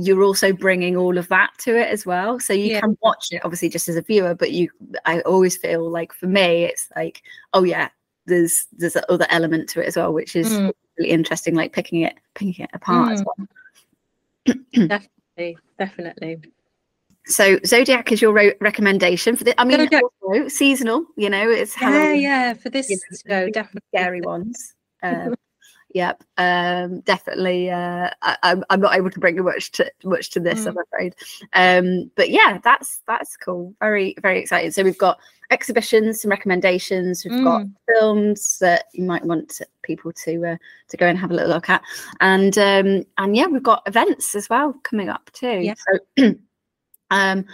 [0.00, 2.80] you're also bringing all of that to it as well so you Yeah.
[2.80, 4.70] can watch it obviously just as a viewer but you
[5.04, 7.20] i always feel like for me it's like
[7.52, 7.88] oh yeah
[8.26, 10.72] there's there's that other element to it as well which is Mm.
[10.98, 13.26] really interesting like picking it picking it apart as Mm.
[13.26, 16.40] well definitely, definitely.
[17.26, 21.74] so zodiac is your ro- recommendation for the i mean also seasonal you know it's
[21.80, 22.54] Yeah, Halloween, yeah.
[22.54, 23.88] For this you know, show, definitely.
[23.94, 25.34] scary ones um,
[25.94, 30.40] yep um definitely uh I, I'm, I'm not able to bring much to much to
[30.40, 30.66] this Mm.
[30.68, 31.14] i'm afraid
[31.54, 34.70] um but yeah that's that's cool very very exciting.
[34.70, 35.18] so we've got
[35.50, 37.72] exhibitions some recommendations we've got Mm.
[37.88, 40.56] films that you might want people to uh,
[40.88, 41.82] to go and have a little look at
[42.20, 45.74] and um and yeah we've got events as well coming up too Yeah.
[46.18, 46.34] so
[47.10, 47.44] um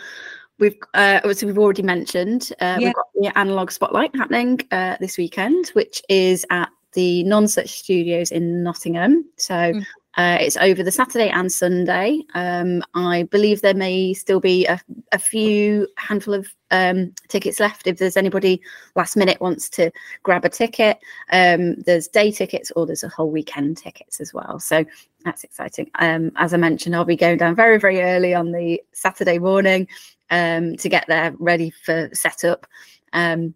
[0.61, 2.87] We've uh, obviously we've already mentioned uh, Yeah.
[2.87, 8.31] we've got the analogue spotlight happening uh, this weekend, which is at the Nonsuch Studios
[8.31, 9.25] in Nottingham.
[9.37, 9.87] So Mm.
[10.17, 12.23] uh, it's over the Saturday and Sunday.
[12.35, 14.81] Um, I believe there may still be a,
[15.13, 18.61] a few handful of um, tickets left if there's anybody
[18.97, 19.91] last minute wants to
[20.23, 20.99] grab a ticket.
[21.31, 24.59] Um, there's day tickets or there's a whole weekend tickets as well.
[24.61, 24.85] So
[25.25, 25.91] that's exciting.
[25.97, 29.89] Um, as I mentioned, I'll be going down very, very early on the Saturday morning
[30.31, 32.67] um, to get there ready for setup.
[33.13, 33.55] Um,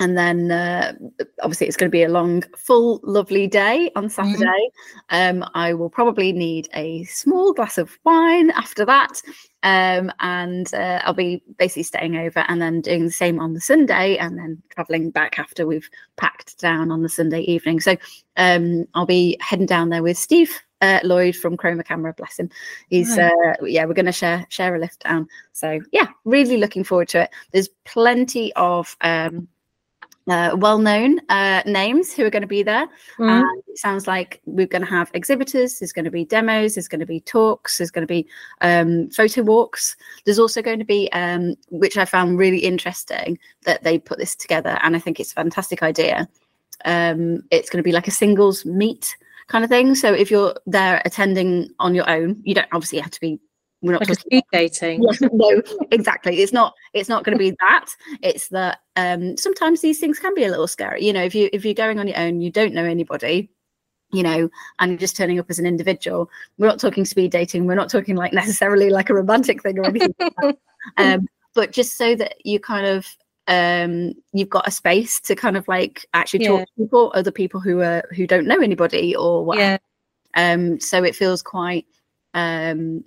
[0.00, 0.94] and then uh,
[1.42, 4.70] obviously it's going to be a long, full, lovely day on Saturday.
[5.10, 9.20] Um, I will probably need a small glass of wine after that.
[9.62, 13.60] Um, and uh, I'll be basically staying over and then doing the same on the
[13.60, 17.80] Sunday and then traveling back after we've packed down on the Sunday evening.
[17.80, 17.96] So
[18.38, 22.14] um, I'll be heading down there with Steve uh, Lloyd from Chroma Camera.
[22.14, 22.48] Bless him.
[22.88, 23.30] He's Right.
[23.60, 25.28] uh, yeah, we're going to share share a lift down.
[25.52, 27.30] So yeah, really looking forward to it.
[27.52, 29.46] There's plenty of um,
[30.28, 32.86] uh, well-known uh, names who are going to be there.
[33.18, 33.44] Mm.
[33.68, 35.78] It sounds like we're going to have exhibitors.
[35.78, 36.74] There's going to be demos.
[36.74, 37.78] There's going to be talks.
[37.78, 38.28] There's going to be
[38.60, 39.96] um, photo walks.
[40.24, 44.36] There's also going to be, um, which I found really interesting, that they put this
[44.36, 46.28] together, and I think it's a fantastic idea.
[46.84, 49.16] Um, it's going to be like a singles meet
[49.48, 49.94] kind of thing.
[49.94, 53.40] So if you're there attending on your own, you don't obviously have to be.
[53.82, 55.02] We're not like talking speed dating.
[55.02, 56.40] Yes, no, exactly.
[56.40, 56.74] It's not.
[56.92, 57.86] It's not going to be that.
[58.22, 61.04] It's that um, sometimes these things can be a little scary.
[61.04, 63.50] You know, if you if you're going on your own, you don't know anybody.
[64.12, 66.28] You know, and just turning up as an individual.
[66.58, 67.66] We're not talking speed dating.
[67.66, 70.14] We're not talking like necessarily like a romantic thing or anything.
[70.18, 70.58] like that.
[70.96, 73.06] Um, but just so that you kind of
[73.48, 76.64] um you've got a space to kind of like actually talk Yeah.
[76.64, 79.76] to people other people who are who don't know anybody or what Yeah.
[80.36, 81.84] um so it feels quite
[82.32, 83.04] um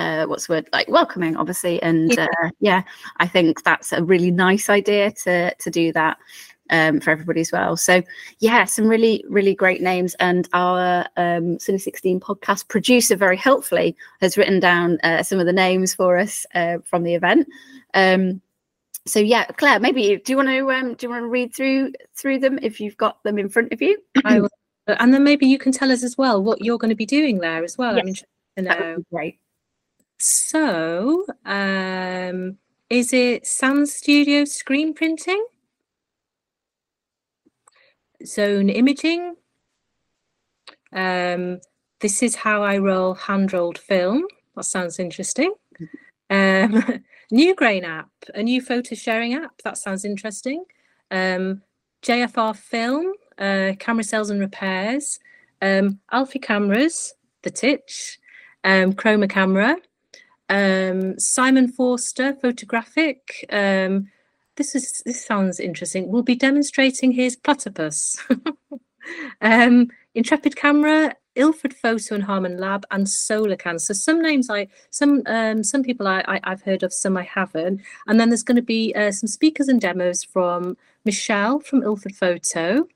[0.00, 2.26] uh what's the word like welcoming obviously and Yeah.
[2.44, 2.82] uh, yeah
[3.18, 6.16] i think that's a really nice idea to to do that
[6.70, 8.02] um for everybody as well so
[8.38, 13.96] yeah some really really great names and our um Sunny 16 podcast producer very helpfully
[14.20, 17.46] has written down uh, some of the names for us uh, from the event
[17.94, 18.40] um
[19.06, 21.92] so yeah clare maybe do you want to um do you want to read through
[22.14, 23.98] through them if you've got them in front of you.
[24.98, 27.38] And then maybe you can tell us as well what you're going to be doing
[27.38, 27.94] there as well.
[27.94, 28.02] Yes.
[28.02, 28.86] I'm interested to that know.
[28.86, 29.38] would be great
[30.22, 32.58] So, um,
[32.90, 35.42] is it Sound Studio screen printing?
[38.26, 39.36] Zone imaging?
[40.92, 41.60] Um,
[42.00, 44.26] this is how I roll hand rolled film.
[44.56, 45.54] That sounds interesting.
[46.28, 49.62] Um, new grain app, a new photo sharing app.
[49.64, 50.64] That sounds interesting.
[51.10, 51.62] Um,
[52.02, 55.18] JFR film, uh, camera sales and repairs.
[55.62, 58.18] Um, Alfie cameras, the Titch,
[58.64, 59.76] um, Chroma camera.
[60.50, 63.46] Um, Simon Forster, photographic.
[63.50, 64.08] Um,
[64.56, 66.08] this is this sounds interesting.
[66.10, 68.18] We'll be demonstrating his platypus.
[69.40, 73.80] um, Intrepid camera, Ilford Photo and Harman Lab, and Solarcan.
[73.80, 77.22] So some names I some um, some people I, I I've heard of, some I
[77.22, 77.80] haven't.
[78.08, 82.16] And then there's going to be uh, some speakers and demos from Michelle from Ilford
[82.16, 82.88] Photo,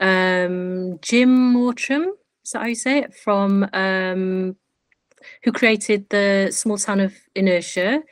[0.00, 2.14] um, Jim Mortram.
[2.42, 3.14] Is that how you say it?
[3.14, 4.56] From um,
[5.42, 8.02] who created the small town of Inertia,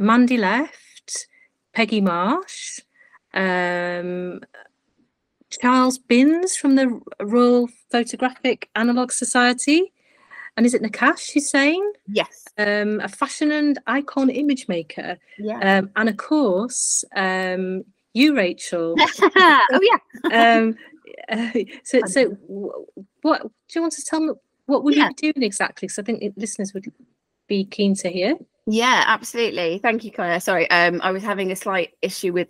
[0.00, 1.26] Mandy Left,
[1.72, 2.80] Peggy Marsh,
[3.34, 4.40] um,
[5.50, 9.92] Charles Binns from the Royal Photographic Analogue Society,
[10.56, 12.44] and is it Nakash Hussain, yes.
[12.58, 15.78] Um, a fashion and icon image maker, yeah.
[15.78, 17.84] Um, and of course um,
[18.14, 18.94] you, Rachel.
[19.20, 20.58] oh yeah.
[20.58, 20.76] Um,
[21.28, 21.50] uh,
[21.84, 22.24] so, so
[23.22, 24.34] what do you want to tell me?
[24.66, 25.08] What will Yeah.
[25.08, 25.86] you be doing exactly?
[25.86, 26.86] Because I think listeners would
[27.48, 28.36] be keen to hear.
[28.66, 29.78] Yeah, absolutely.
[29.78, 30.38] Thank you, Clare.
[30.38, 32.48] Sorry, um, I was having a slight issue with.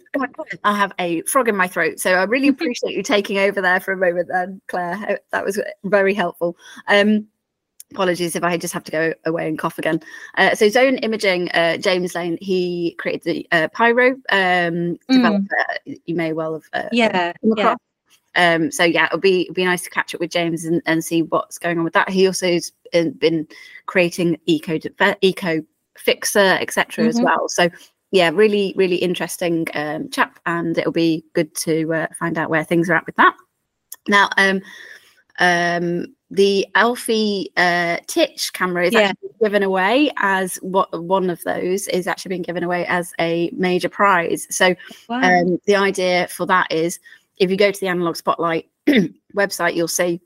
[0.63, 3.81] I have a frog in my throat, so I really appreciate you taking over there
[3.81, 4.99] for a moment, then, Clare.
[5.09, 6.57] Uh, That was very helpful.
[6.87, 7.29] Um,
[7.93, 10.01] apologies if I just have to go away and cough again.
[10.37, 15.47] Uh, so, Zone Imaging, uh, James Lane, he created the uh, Pyro um, developer.
[15.87, 17.75] You may well have uh, Yeah, come yeah.
[18.35, 21.05] Um, so yeah, it'll be it'll be nice to catch up with James and, and
[21.05, 22.09] see what's going on with that.
[22.09, 22.73] He also has
[23.19, 23.47] been,
[23.87, 24.79] creating eco
[25.21, 25.63] eco
[25.99, 27.25] fixer etc as Mhm.
[27.25, 27.49] well.
[27.49, 27.69] So
[28.11, 32.65] yeah, really really interesting um, chap, and it'll be good to uh, find out where
[32.65, 33.35] things are at with that.
[34.09, 34.61] Now, um,
[35.39, 39.01] um, the Alfie uh, Titch camera is Yeah.
[39.11, 43.51] actually given away as what one of those is actually being given away as a
[43.53, 44.47] major prize.
[44.51, 44.75] So
[45.09, 45.21] wow.
[45.23, 46.99] um, the idea for that is
[47.39, 48.69] if you go to the Analogue Spotlight
[49.37, 50.21] website, you'll see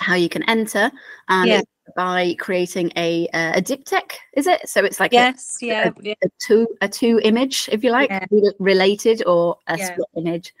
[0.00, 0.90] how you can enter,
[1.28, 1.60] and Yeah.
[1.96, 4.68] by creating a uh, a diptych, is it?
[4.68, 8.10] So it's like a- yes, yeah, yeah, a, two a two image, if you like,
[8.10, 8.26] Yeah.
[8.58, 10.54] related or a split image.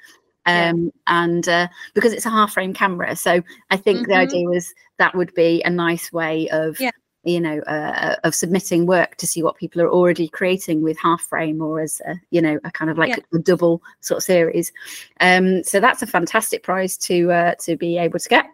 [0.46, 4.10] Um, and uh, because it's a half frame camera, so I think mm-hmm.
[4.10, 6.78] the idea was that would be a nice way of
[7.24, 11.22] you know uh, of submitting work to see what people are already creating with half
[11.22, 13.16] frame or as a, you know a kind of like yeah.
[13.32, 14.72] a double sort of series
[15.20, 18.46] um so that's a fantastic prize to uh, to be able to get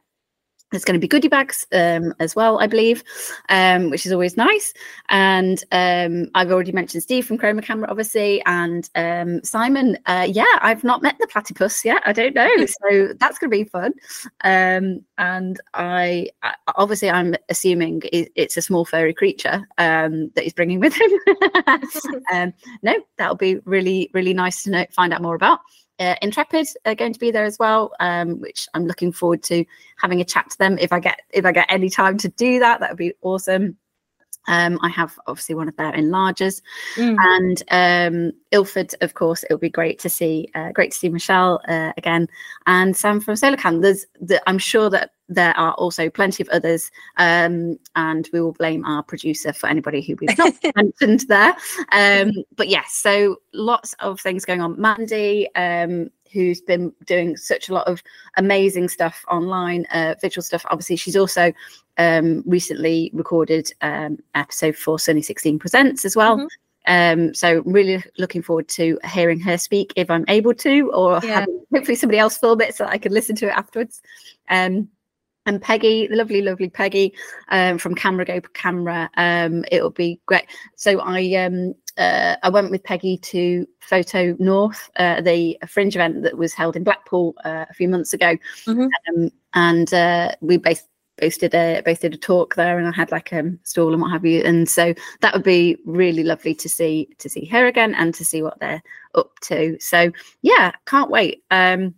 [0.70, 3.02] there's going to be goodie bags um, as well, I believe,
[3.48, 4.72] um, which is always nice.
[5.08, 9.98] And um, I've already mentioned Steve from Chroma Camera, obviously, and um, Simon.
[10.06, 12.02] Uh, yeah, I've not met the platypus yet.
[12.04, 13.92] I don't know, so that's going to be fun.
[14.44, 20.52] Um, and I, I, obviously, I'm assuming it's a small furry creature um, that he's
[20.52, 22.52] bringing with him.
[22.82, 25.60] no, that'll be really, really nice to know, find out more about
[26.00, 29.64] uh, Intrepid are going to be there as well, um, which I'm looking forward to
[29.98, 30.78] having a chat to them.
[30.78, 33.76] If I get if I get any time to do that, that would be awesome.
[34.48, 36.62] Um, I have obviously one of their enlargers,
[36.96, 37.16] mm.
[37.18, 39.44] and um, Ilford, of course.
[39.44, 42.28] It would be great to see, uh, great to see Michelle uh, again,
[42.66, 43.82] and Sam from Solarcan.
[43.82, 48.52] There's, the, I'm sure that there are also plenty of others, um, and we will
[48.52, 51.54] blame our producer for anybody who we've not mentioned there.
[51.92, 54.80] Um, but yes, so lots of things going on.
[54.80, 58.02] Mandy, um, who's been doing such a lot of
[58.36, 60.64] amazing stuff online, uh, visual stuff.
[60.70, 61.52] Obviously, she's also
[62.00, 66.38] um, recently recorded um, episode for Sunny 16 Presents as well.
[66.38, 66.46] Mm-hmm.
[66.86, 71.40] Um, so really looking forward to hearing her speak if I'm able to, or yeah.
[71.40, 74.00] having, hopefully somebody else film it so I can listen to it afterwards.
[74.48, 74.88] Um,
[75.46, 77.14] and Peggy, the lovely, lovely Peggy
[77.48, 79.10] um, from Camera Go Camera.
[79.16, 80.46] Um, it'll be great.
[80.76, 86.22] So I um, uh, I went with Peggy to Photo North, uh, the fringe event
[86.22, 88.36] that was held in Blackpool uh, a few months ago,
[88.66, 88.86] mm-hmm.
[89.08, 90.86] Um, and uh, we both
[91.20, 94.02] did a both did a talk there, and I had like a um, stall and
[94.02, 94.42] what have you.
[94.42, 98.24] And so that would be really lovely to see to see her again and to
[98.24, 98.82] see what they're
[99.14, 99.78] up to.
[99.80, 100.10] So
[100.42, 101.42] yeah, can't wait.
[101.50, 101.94] Um,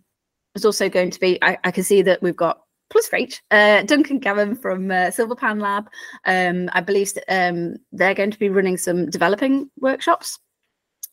[0.53, 3.41] there's also going to be I, I can see that we've got plus for each.
[3.51, 5.89] Uh, Duncan Gavin from uh, Silverpan Lab.
[6.25, 10.39] Um, I believe um, they're going to be running some developing workshops,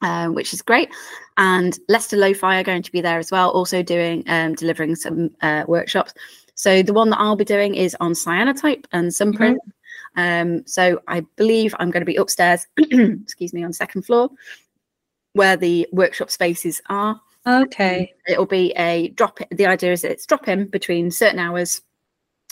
[0.02, 0.90] uh, which is great.
[1.38, 5.30] And Leicester Lo-Fi are going to be there as well, also doing um, delivering some
[5.40, 6.12] uh, workshops.
[6.60, 9.56] So the one that I'll be doing is on cyanotype and sunprint.
[10.14, 10.50] Mm-hmm.
[10.50, 14.28] Um, so I believe I'm going to be upstairs, excuse me, on second floor,
[15.32, 17.18] where the workshop spaces are.
[17.46, 18.12] Okay.
[18.28, 19.38] It'll be a drop.
[19.50, 21.80] The idea is it's drop in between certain hours.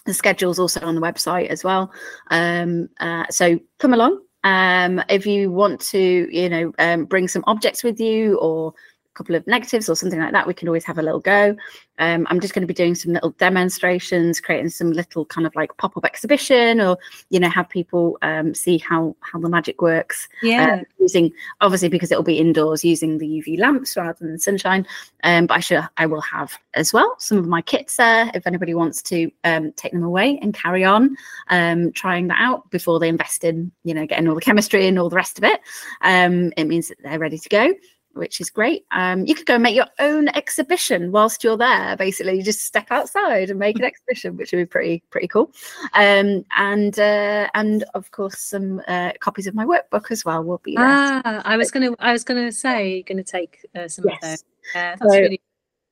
[0.06, 1.92] The schedule's also on the website as well.
[2.30, 4.22] Um, uh, so come along.
[4.42, 8.72] Um, if you want to, you know, um, bring some objects with you or
[9.18, 11.56] couple of negatives or something like that, we can always have a little go.
[11.98, 15.54] Um, I'm just going to be doing some little demonstrations, creating some little kind of
[15.56, 16.96] like pop-up exhibition, or
[17.28, 20.28] you know, have people um, see how how the magic works.
[20.42, 24.86] Yeah, uh, using obviously because it'll be indoors, using the UV lamps rather than sunshine.
[25.24, 28.46] Um, but I should I will have as well some of my kits there if
[28.46, 31.16] anybody wants to um, take them away and carry on
[31.48, 34.98] um, trying that out before they invest in you know getting all the chemistry and
[34.98, 35.60] all the rest of it.
[36.02, 37.74] Um, it means that they're ready to go
[38.18, 38.84] which is great.
[38.90, 41.96] Um, you could go and make your own exhibition whilst you're there.
[41.96, 45.52] Basically, you just step outside and make an exhibition, which would be pretty pretty cool.
[45.94, 50.58] Um, and uh, and of course, some uh, copies of my workbook as well will
[50.58, 50.84] be there.
[50.86, 54.16] Ah, I was gonna I was gonna say you're gonna take uh, some yes.
[54.16, 54.44] of those.
[54.74, 55.40] Yeah, that's so, really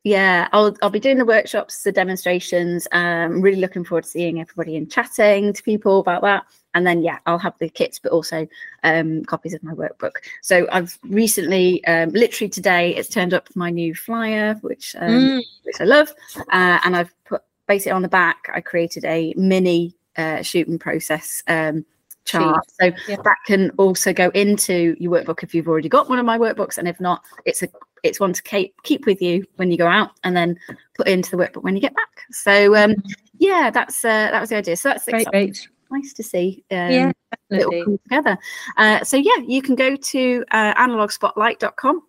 [0.07, 4.41] yeah i'll i'll be doing the workshops the demonstrations um really looking forward to seeing
[4.41, 6.45] everybody and chatting to people about that
[6.77, 8.47] and then yeah i'll have the kits but also
[8.85, 10.12] um copies of my workbook
[10.43, 15.43] so i've recently um literally today it's turned up my new flyer which um mm.
[15.65, 16.12] which i love
[16.53, 21.43] uh, and i've put basically on the back i created a mini uh, shooting process
[21.49, 21.85] um
[22.27, 22.65] chart.
[22.81, 23.17] So yeah.
[23.25, 26.77] that can also go into your workbook if you've already got one of my workbooks,
[26.77, 27.69] and if not, it's a
[28.03, 30.59] it's one to keep keep with you when you go out, and then
[30.95, 32.27] put into the workbook when you get back.
[32.33, 33.11] So um, mm-hmm.
[33.39, 34.77] yeah, that's uh, that was the idea.
[34.77, 35.69] So that's great.
[35.90, 36.64] Nice to see.
[36.70, 37.12] Um, yeah,
[37.51, 38.39] it all come together.
[38.76, 42.03] Uh, so yeah, you can go to uh, analoguespotlight.com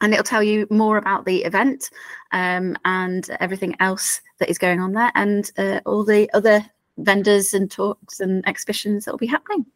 [0.00, 1.90] and it'll tell you more about the event
[2.32, 6.64] um, and everything else that is going on there and uh, all the other
[6.98, 9.66] vendors and talks and exhibitions that will be happening.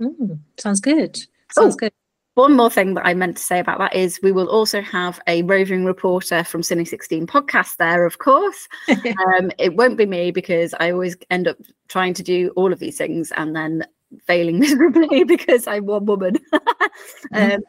[0.00, 1.16] Mm, sounds good.
[1.52, 1.92] Sounds oh, good.
[2.36, 5.18] One more thing that I meant to say about that is we will also have
[5.26, 8.68] a roving reporter from Sunny 16 podcast there, of course.
[8.88, 11.56] um, it won't be me because I always end up
[11.88, 13.86] trying to do all of these things and then
[14.26, 16.36] failing miserably because I'm one woman.
[17.32, 17.54] Mm.
[17.54, 17.62] um,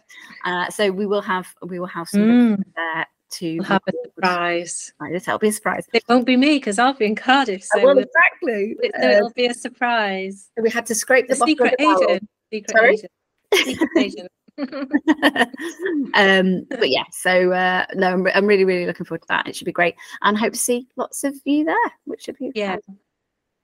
[0.43, 2.22] uh, so we will have we will have some
[2.57, 2.63] mm.
[2.76, 4.91] there to we'll have a surprise.
[4.99, 5.88] Right, that'll be a surprise.
[5.93, 7.63] It won't be me because I'll be in Cardiff.
[7.63, 8.76] So well, exactly.
[8.82, 10.49] It, so it'll be a surprise.
[10.57, 12.28] So we had to scrape the, the secret agent.
[12.51, 12.93] Secret Sorry?
[12.95, 13.11] agent.
[13.53, 14.32] Secret agent.
[16.14, 19.47] um, but yeah, so uh, no, I'm, I'm, really, really looking forward to that.
[19.47, 22.51] It should be great, and hope to see lots of you there, which should be
[22.55, 22.78] yeah.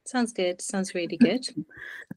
[0.05, 0.61] Sounds good.
[0.61, 1.47] Sounds really good.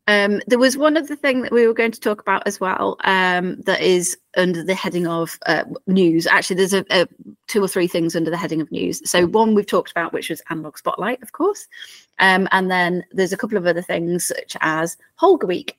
[0.08, 2.96] Um, there was one other thing that we were going to talk about as well
[3.02, 6.28] um, that is under the heading of uh, news.
[6.28, 7.08] Actually, there's a, a,
[7.48, 9.02] two or three things under the heading of news.
[9.10, 11.66] So one we've talked about, which was analogue spotlight, of course,
[12.20, 15.76] um, and then there's a couple of other things such as Holga Week.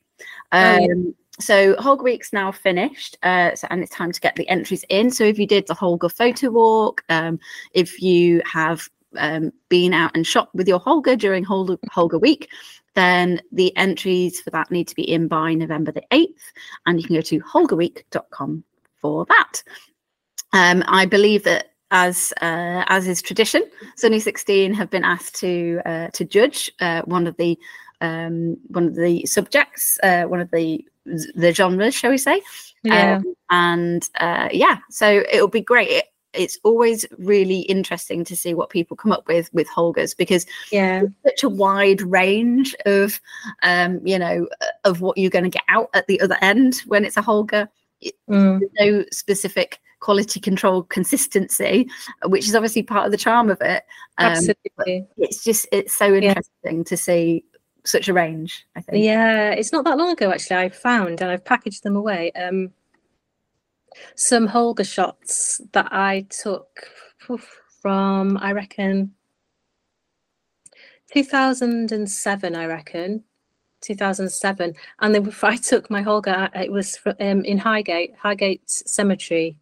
[0.52, 0.84] Oh.
[0.84, 4.84] Um, so Holga Week's now finished, uh, so, and it's time to get the entries
[4.90, 5.12] in.
[5.12, 7.40] So if you did the Holga photo walk, um,
[7.74, 12.50] if you have um, been out and shopped with your Holga during Holga, Holga Week,
[12.96, 16.28] then the entries for that need to be in by November the 8th,
[16.88, 18.64] and you can go to holgaweek.com
[19.00, 19.64] for that.
[20.54, 23.64] Um, I believe that as uh, as is tradition,
[23.96, 27.58] Sunny 16 have been asked to uh, to judge uh, one of the
[28.02, 30.86] um, one of the subjects, uh, one of the
[31.36, 32.42] the genres, shall we say?
[32.84, 33.18] Yeah.
[33.18, 35.90] Um, and uh, yeah, so it'll be great.
[35.90, 40.46] It, it's always really interesting to see what people come up with with Holgas because
[40.72, 43.20] yeah, such a wide range of
[43.64, 44.48] um, you know
[44.84, 47.68] of what you're going to get out at the other end when it's a Holga.
[48.30, 48.62] Mm.
[48.80, 51.90] No specific quality control consistency,
[52.26, 53.84] which is obviously part of the charm of it.
[54.20, 56.84] Um, Absolutely, it's just it's so interesting yeah.
[56.84, 57.44] to see
[57.88, 58.66] such a range.
[58.76, 59.04] I think.
[59.04, 60.58] Yeah, it's not that long ago actually.
[60.58, 62.32] I found and I've packaged them away.
[62.34, 62.72] Um,
[64.16, 66.90] some Holga shots that I took
[67.82, 69.14] from, I reckon,
[71.14, 73.24] 2007, I reckon.
[73.82, 79.56] 2007 and then I took my Holga it was um, in Highgate Highgate Cemetery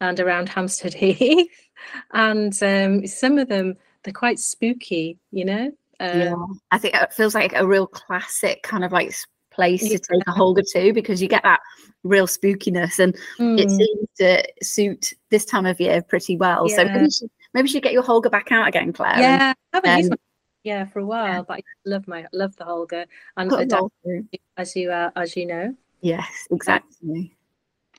[0.00, 1.70] and around Hampstead Heath
[2.12, 6.34] and um, some of them they're quite spooky you know um, yeah
[6.70, 9.14] I think it feels like a real classic kind of like
[9.50, 11.60] place to take a Holga to because you get that
[12.02, 13.60] real spookiness and mm.
[13.60, 16.68] it seems to suit this time of year pretty well.
[16.68, 16.76] Yeah.
[16.76, 19.18] So maybe you, should, maybe you should get your Holga back out again, Clare.
[19.18, 20.18] Yeah, and, I haven't um,
[20.64, 21.42] yeah for a while, yeah.
[21.42, 25.74] but I love my love the Holga and as you uh, as you know.
[26.00, 27.36] Yes, exactly.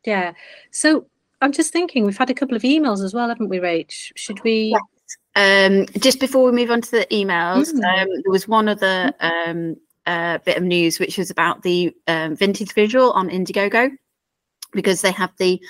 [0.06, 0.34] Yeah.
[0.72, 1.06] So
[1.42, 4.12] I'm just thinking we've had a couple of emails as well, haven't we, Rach?
[4.16, 4.72] Should we?
[4.74, 4.82] Yes.
[5.36, 7.84] Um, just before we move on to the emails, mm.
[7.84, 12.36] um, there was one other um, uh, bit of news, which was about the um,
[12.36, 13.92] vintage visual on Indiegogo,
[14.74, 15.62] because they have the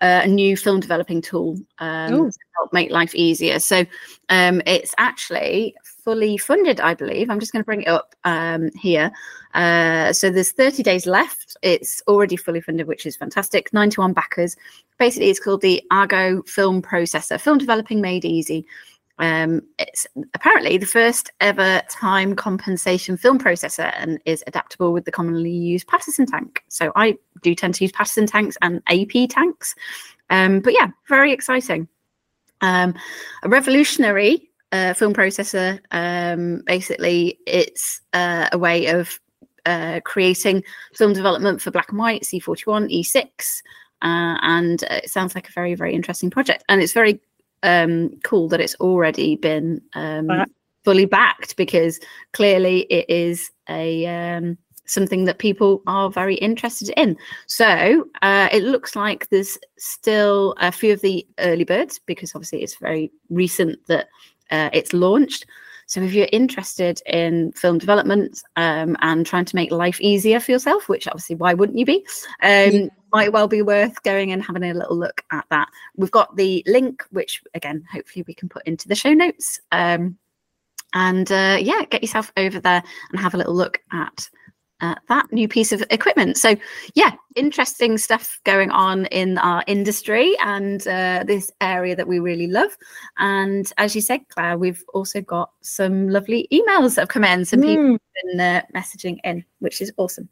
[0.00, 3.58] uh, new film developing tool um, to help make life easier.
[3.58, 3.84] So
[4.30, 7.28] um, it's actually fully funded, I believe.
[7.28, 9.12] I'm just going to bring it up um, here.
[9.52, 11.56] Uh, so there's 30 days left.
[11.62, 13.72] It's already fully funded, which is fantastic.
[13.72, 14.56] 91 backers.
[14.98, 18.66] Basically, it's called the AGO Film Processor, Film Developing Made Easy.
[19.20, 25.12] Um, it's apparently the first ever time compensation film processor and is adaptable with the
[25.12, 26.64] commonly used Paterson tank.
[26.68, 29.74] So I do tend to use Paterson tanks and AP tanks.
[30.30, 31.86] Um, but yeah, very exciting.
[32.62, 32.94] Um,
[33.42, 35.80] a revolutionary uh, film processor.
[35.90, 39.20] Um, basically, it's uh, a way of
[39.66, 40.64] uh, creating
[40.94, 43.62] film development for black and white, C41, E6.
[44.02, 46.64] Uh, and it sounds like a very, very interesting project.
[46.70, 47.20] And it's very
[47.62, 50.46] um, cool that it's already been um,
[50.84, 52.00] fully backed because
[52.32, 54.56] clearly it is a um,
[54.86, 57.16] something that people are very interested in.
[57.46, 62.62] So uh, it looks like there's still a few of the early birds because obviously
[62.62, 64.08] it's very recent that
[64.50, 65.46] uh, it's launched.
[65.90, 70.52] So if you're interested in film development um, and trying to make life easier for
[70.52, 72.06] yourself, which obviously why wouldn't you be,
[72.44, 72.86] um, yeah.
[73.12, 75.66] might well be worth going and having a little look at that.
[75.96, 79.58] We've got the link, which again, hopefully we can put into the show notes.
[79.72, 80.16] Um,
[80.94, 84.30] and uh, yeah, get yourself over there and have a little look at
[84.80, 86.36] uh, that new piece of equipment.
[86.36, 86.56] So,
[86.94, 92.46] yeah, interesting stuff going on in our industry and uh, this area that we really
[92.46, 92.76] love.
[93.18, 97.44] And as you said, Clare, we've also got some lovely emails that have come in.
[97.44, 97.66] Some mm.
[97.66, 100.28] people have been uh, messaging in, which is awesome.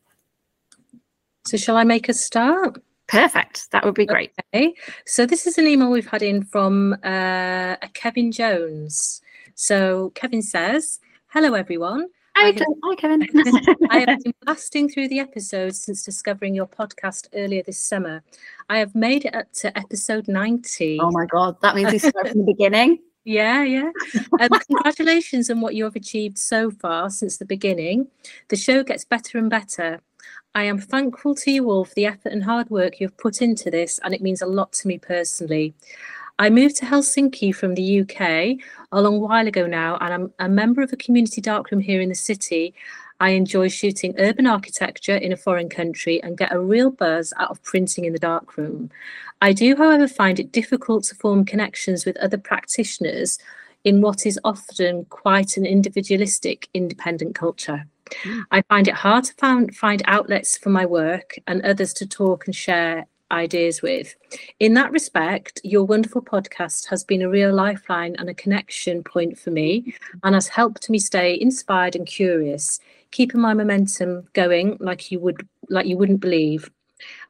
[1.46, 2.82] So, shall I make a start?
[3.06, 3.70] Perfect.
[3.70, 4.32] That would be great.
[4.54, 4.74] Okay.
[5.06, 9.22] So, this is an email we've had in from uh, Kevin Jones.
[9.54, 12.08] So, Kevin says, Hello, everyone.
[12.40, 13.26] Hi, Hi Kevin.
[13.90, 18.22] I have been blasting through the episodes since discovering your podcast earlier this summer.
[18.68, 21.00] I have made it up to episode 90.
[21.00, 23.00] Oh my God, that means we start from the beginning.
[23.24, 23.90] Yeah, yeah.
[24.40, 28.06] Um, congratulations on what you have achieved so far since the beginning.
[28.48, 30.00] The show gets better and better.
[30.54, 33.42] I am thankful to you all for the effort and hard work you have put
[33.42, 35.74] into this, and it means a lot to me personally.
[36.38, 38.58] I moved to Helsinki from the UK
[38.92, 42.08] a long while ago now, and I'm a member of a community darkroom here in
[42.08, 42.74] the city.
[43.20, 47.50] I enjoy shooting urban architecture in a foreign country and get a real buzz out
[47.50, 48.90] of printing in the darkroom.
[49.42, 53.38] I do, however, find it difficult to form connections with other practitioners
[53.82, 57.86] in what is often quite an individualistic, independent culture.
[58.22, 58.44] Mm.
[58.52, 62.46] I find it hard to find, find outlets for my work and others to talk
[62.46, 64.14] and share ideas with.
[64.60, 69.38] In that respect, your wonderful podcast has been a real lifeline and a connection point
[69.38, 75.10] for me and has helped me stay inspired and curious, keeping my momentum going like
[75.10, 76.70] you would like you wouldn't believe.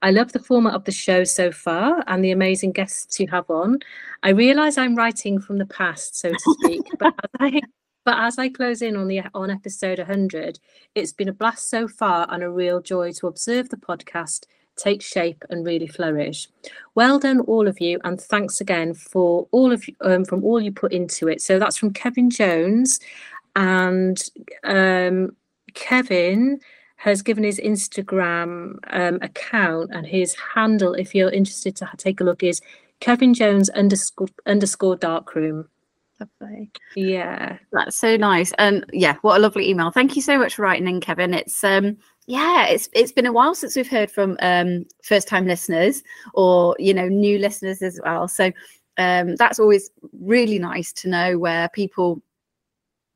[0.00, 3.50] I love the format of the show so far and the amazing guests you have
[3.50, 3.80] on.
[4.22, 7.60] I realize I'm writing from the past, so to speak, but as I
[8.04, 10.58] but as I close in on the on episode 100,
[10.94, 14.46] it's been a blast so far and a real joy to observe the podcast
[14.78, 16.48] take shape and really flourish.
[16.94, 20.60] Well done, all of you, and thanks again for all of you um, from all
[20.60, 21.42] you put into it.
[21.42, 23.00] So that's from Kevin Jones,
[23.56, 24.22] and
[24.64, 25.36] um,
[25.74, 26.60] Kevin
[26.96, 32.24] has given his Instagram um, account and his handle, if you're interested to take a
[32.24, 32.60] look, is
[33.00, 35.68] Kevin Jones underscore underscore darkroom.
[36.20, 36.70] Lovely.
[36.96, 37.58] Yeah.
[37.72, 38.52] That's so nice.
[38.58, 39.92] And yeah, what a lovely email.
[39.92, 41.32] Thank you so much for writing in, Kevin.
[41.32, 41.98] It's um
[42.28, 46.02] yeah, it's it's been a while since we've heard from um, first time listeners
[46.34, 48.28] or you know new listeners as well.
[48.28, 48.52] So
[48.98, 52.20] um, that's always really nice to know where people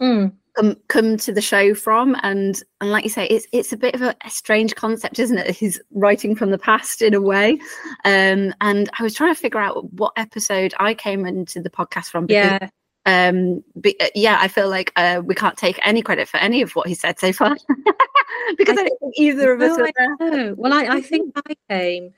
[0.01, 0.33] mm.
[0.57, 2.17] come come to the show from.
[2.23, 5.37] And and like you say, it's it's a bit of a, a strange concept, isn't
[5.37, 5.51] it?
[5.59, 7.59] He's writing from the past in a way.
[8.07, 12.07] Um, and I was trying to figure out what episode I came into the podcast
[12.07, 12.25] from.
[12.25, 12.69] Because, yeah
[13.07, 16.63] um but uh, yeah i feel like uh, we can't take any credit for any
[16.63, 17.57] of what he said so far
[18.57, 19.85] because I, I, don't think either of us no,
[20.21, 22.15] I well I, I think i came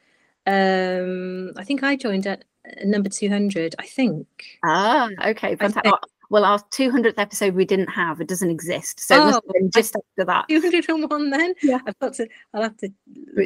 [0.47, 2.45] um i think i joined at
[2.85, 4.27] number 200 i think.
[4.65, 5.93] Ah okay fantastic.
[6.31, 9.01] well our 200th episode we didn't have it doesn't exist.
[9.01, 10.49] So oh, it must have been just after that.
[10.49, 11.55] 201 then?
[11.63, 11.79] Yeah.
[11.87, 12.89] I've got to i'll have to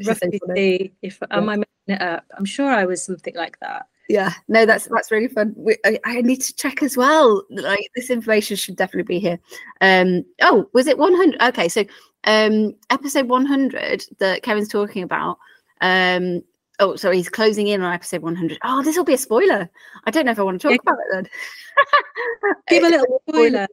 [0.06, 1.36] roughly see if yeah.
[1.36, 2.24] am i making it up?
[2.36, 3.86] I'm sure i was something like that.
[4.08, 4.32] Yeah.
[4.48, 5.54] No that's that's really fun.
[5.56, 7.44] We, I, I, need to check as well.
[7.50, 9.38] Like this information should definitely be here.
[9.80, 11.84] Um oh was it 100 okay so
[12.24, 15.38] um episode 100 that kevin's talking about
[15.80, 16.42] um
[16.80, 19.68] oh sorry he's closing in on episode 100 oh this will be a spoiler.
[20.04, 20.92] I don't know if i want to talk yeah.
[20.92, 22.54] about it then.
[22.68, 23.66] Give a little spoiler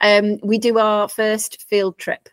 [0.00, 2.28] um we do our first field trip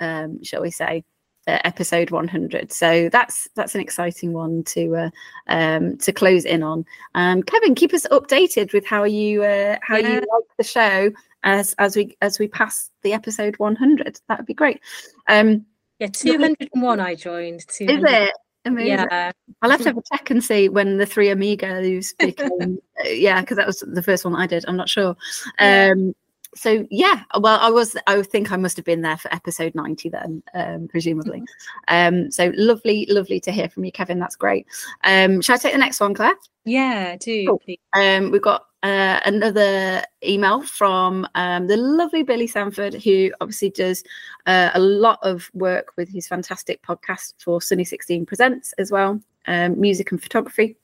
[0.00, 1.04] um shall we say
[1.46, 5.10] uh, episode 100 so that's that's an exciting one to uh,
[5.48, 6.84] um to close in on
[7.14, 10.08] um kevin keep us updated with how you uh how yeah.
[10.08, 11.10] you like the show
[11.42, 14.80] as as we as we pass the episode 100 that would be great
[15.28, 15.64] um
[15.98, 18.32] yeah 201 i joined is it
[18.66, 18.88] Amazing.
[18.88, 22.78] Yeah, I'll have to have a check and see when the three Amigos became.
[23.04, 24.64] yeah, because that was the first one I did.
[24.66, 25.14] I'm not sure.
[25.58, 26.14] Um,
[26.54, 30.08] so yeah well i was i think i must have been there for episode 90
[30.08, 31.42] then um, presumably.
[31.88, 34.18] Um, so lovely lovely to hear from you kevin.
[34.18, 34.66] That's great.
[35.04, 36.34] Um shall i take the next one clare?
[36.64, 37.62] Yeah do cool.
[37.92, 44.04] um we've got uh, another email from um, the lovely Billy Sanford, who obviously does
[44.44, 49.18] uh, a lot of work with his fantastic podcast for Sunny 16 Presents as well,
[49.46, 50.76] um, music and photography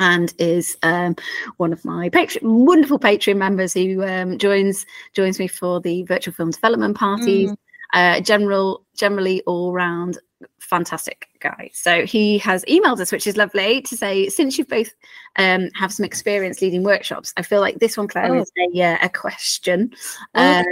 [0.00, 1.14] and is um,
[1.58, 6.34] one of my Patreon, wonderful Patreon members who um, joins joins me for the virtual
[6.34, 7.50] film development parties.
[7.50, 7.56] Mm.
[7.92, 10.16] Uh, general, generally all round
[10.60, 11.70] fantastic guy.
[11.74, 14.90] So he has emailed us, which is lovely, to say since you both
[15.36, 18.42] um, have some experience leading workshops, I feel like this one, Clare, oh.
[18.42, 19.92] is a, uh, a question.
[20.34, 20.64] Um,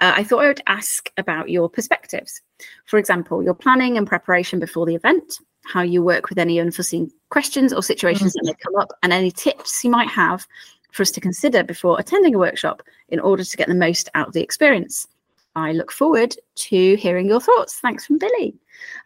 [0.00, 2.40] uh, I thought I would ask about your perspectives.
[2.86, 7.10] For example, your planning and preparation before the event, how you work with any unforeseen
[7.30, 8.46] questions or situations mm-hmm.
[8.46, 10.46] that may come up, and any tips you might have
[10.92, 14.28] for us to consider before attending a workshop in order to get the most out
[14.28, 15.06] of the experience.
[15.54, 17.78] I look forward to hearing your thoughts.
[17.80, 18.54] Thanks from Billy.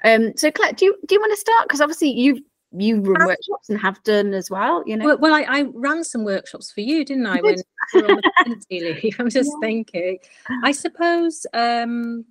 [0.04, 1.64] Um, so, Clare, do you do you want to start?
[1.64, 2.40] Because obviously you've
[2.72, 4.82] you run workshops and have done as well.
[4.86, 5.06] You know.
[5.06, 7.40] Well, well I, I, ran some workshops for you, didn't I?
[7.40, 7.56] When
[7.94, 9.16] were on maternity leave.
[9.18, 9.66] I'm just yeah.
[9.66, 10.18] thinking.
[10.62, 12.24] I suppose um,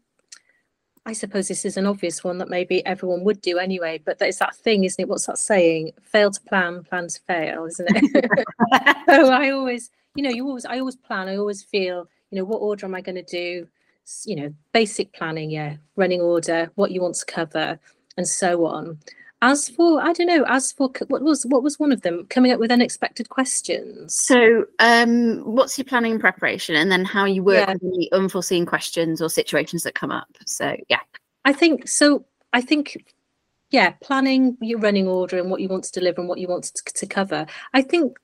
[1.08, 4.40] I suppose this is an obvious one that maybe everyone would do anyway, but it's
[4.40, 5.08] that thing, isn't it?
[5.08, 5.92] What's that saying?
[6.02, 8.48] Fail to plan, plan to fail, isn't it?
[9.08, 11.28] so I always, you know, you always, I always plan.
[11.28, 13.68] I always feel, you know, what order am I going to do?
[14.26, 17.80] You know, basic planning, yeah, running order, what you want to cover,
[18.18, 18.98] and so on.
[19.46, 22.52] As for I don't know, as for what was what was one of them coming
[22.52, 24.20] up with unexpected questions.
[24.20, 27.74] So, um, what's your planning and preparation, and then how you work yeah.
[27.74, 30.28] with any unforeseen questions or situations that come up.
[30.48, 31.02] So, yeah,
[31.46, 32.26] I think so.
[32.54, 33.06] I think
[33.70, 36.64] yeah, planning your running order and what you want to deliver and what you want
[36.64, 37.46] to, to cover.
[37.76, 38.18] I think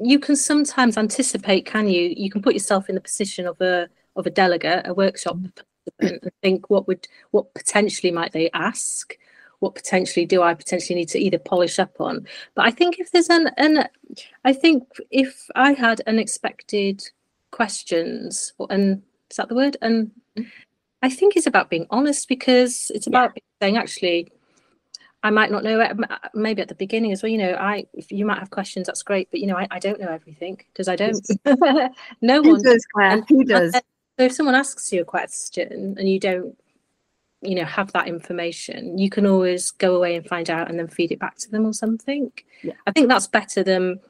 [0.00, 2.12] you can sometimes anticipate, can you?
[2.14, 5.36] You can put yourself in the position of a of a delegate, a workshop
[6.00, 9.16] and think what would what potentially might they ask
[9.62, 12.26] what potentially do I potentially need to either polish up on?
[12.56, 13.88] But I think if there's an, an
[14.44, 17.08] I think if I had unexpected
[17.52, 19.76] questions, and is that the word?
[19.80, 20.10] And
[21.00, 23.42] I think it's about being honest because it's about yeah.
[23.62, 24.32] saying actually,
[25.22, 25.96] I might not know it,
[26.34, 27.30] maybe at the beginning as well.
[27.30, 29.78] You know, I if you might have questions, that's great, but you know, I, I
[29.78, 31.24] don't know everything because I don't.
[32.20, 32.84] no one does.
[32.92, 33.22] Clare?
[33.28, 33.74] Who does?
[34.18, 36.56] So if someone asks you a question and you don't
[37.42, 40.88] you know have that information you can always go away and find out and then
[40.88, 42.30] feed it back to them or something
[42.62, 42.72] yeah.
[42.86, 44.00] i think that's better than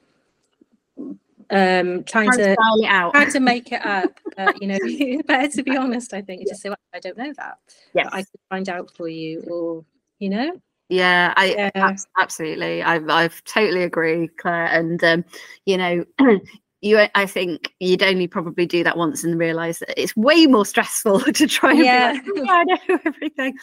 [0.98, 5.48] um trying, trying to, to out trying to make it up uh, you know better
[5.48, 6.52] to be honest i think yeah.
[6.52, 7.58] just say well, i don't know that
[7.94, 9.84] yeah i can find out for you or
[10.18, 10.52] you know
[10.88, 11.94] yeah i yeah.
[12.20, 15.24] absolutely I, I totally agree clare and um
[15.64, 16.04] you know
[16.82, 20.66] you i think you'd only probably do that once and realize that it's way more
[20.66, 23.54] stressful to try and yeah, like, oh, i know everything.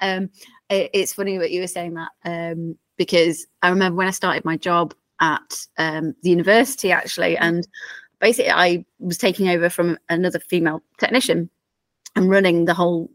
[0.00, 0.30] Um
[0.70, 4.44] it, it's funny what you were saying that um because i remember when i started
[4.44, 7.66] my job at um the university actually and
[8.20, 11.50] basically i was taking over from another female technician
[12.16, 13.10] and running the whole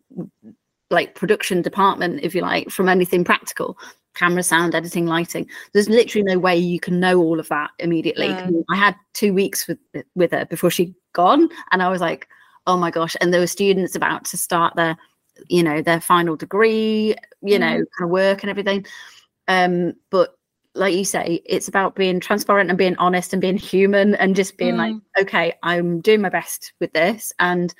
[0.89, 3.77] like production department if you like from anything practical
[4.13, 5.47] camera, sound, editing, lighting.
[5.73, 8.27] There's literally no way you can know all of that immediately.
[8.27, 8.63] Mm.
[8.69, 9.79] I had two weeks with
[10.15, 12.27] with her before she'd gone, and I was like,
[12.67, 13.15] oh my gosh!
[13.21, 14.97] And there were students about to start their,
[15.47, 17.61] you know, their final degree, you mm.
[17.61, 18.85] know, kind of work and everything.
[19.47, 20.37] Um, but
[20.75, 24.57] like you say, it's about being transparent and being honest and being human and just
[24.57, 24.77] being mm.
[24.77, 27.31] like, okay, I'm doing my best with this.
[27.39, 27.73] And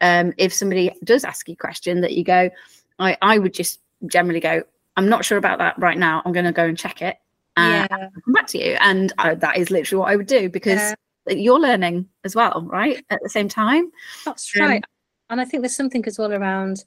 [0.00, 2.50] um, if somebody does ask you a question that you go,
[2.98, 4.62] I, I would just generally go,
[4.96, 6.22] I'm not sure about that right now.
[6.24, 7.16] I'm going to go and check it
[7.56, 8.08] and yeah.
[8.24, 8.76] come back to you.
[8.80, 10.94] And I, that is literally what I would do because
[11.28, 11.34] yeah.
[11.34, 13.04] you're learning as well, right?
[13.10, 13.90] At the same time.
[14.24, 14.84] That's um, right.
[15.30, 16.84] And I think there's something as well around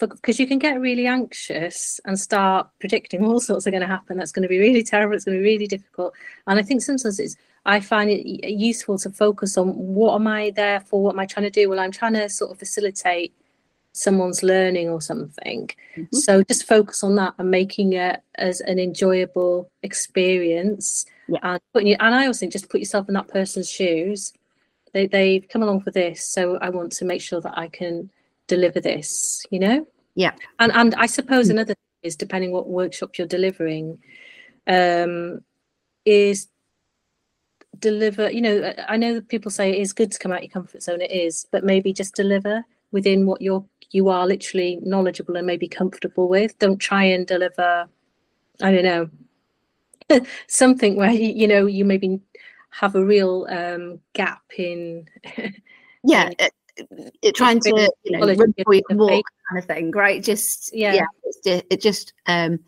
[0.00, 4.16] because you can get really anxious and start predicting all sorts are going to happen.
[4.16, 5.14] That's going to be really terrible.
[5.14, 6.14] It's going to be really difficult.
[6.46, 7.36] And I think sometimes it's
[7.66, 11.02] I find it useful to focus on what am I there for?
[11.02, 11.68] What am I trying to do?
[11.68, 13.34] Well, I'm trying to sort of facilitate
[13.94, 15.70] someone's learning or something.
[15.96, 16.16] Mm-hmm.
[16.16, 21.06] So just focus on that and making it as an enjoyable experience.
[21.28, 21.38] Yeah.
[21.42, 24.34] And putting you, and I also think just put yourself in that person's shoes.
[24.92, 28.10] They they've come along for this, so I want to make sure that I can
[28.46, 29.44] deliver this.
[29.50, 29.88] You know.
[30.14, 30.32] Yeah.
[30.58, 31.58] And and I suppose mm-hmm.
[31.58, 33.98] another thing is depending what workshop you're delivering,
[34.66, 35.40] um,
[36.04, 36.48] is
[37.78, 38.30] deliver.
[38.30, 40.82] You know, I know that people say it is good to come out your comfort
[40.82, 41.00] zone.
[41.00, 42.64] It is, but maybe just deliver
[42.94, 46.58] within what you're you are literally knowledgeable and maybe comfortable with.
[46.58, 47.86] Don't try and deliver,
[48.62, 48.84] I don't
[50.10, 52.20] know, something where you, you know you maybe
[52.70, 55.06] have a real um, gap in.
[56.04, 56.52] yeah, it,
[57.22, 60.22] it, trying to you know run before you can walk kind of thing, right?
[60.22, 62.58] Just yeah, yeah just, it just um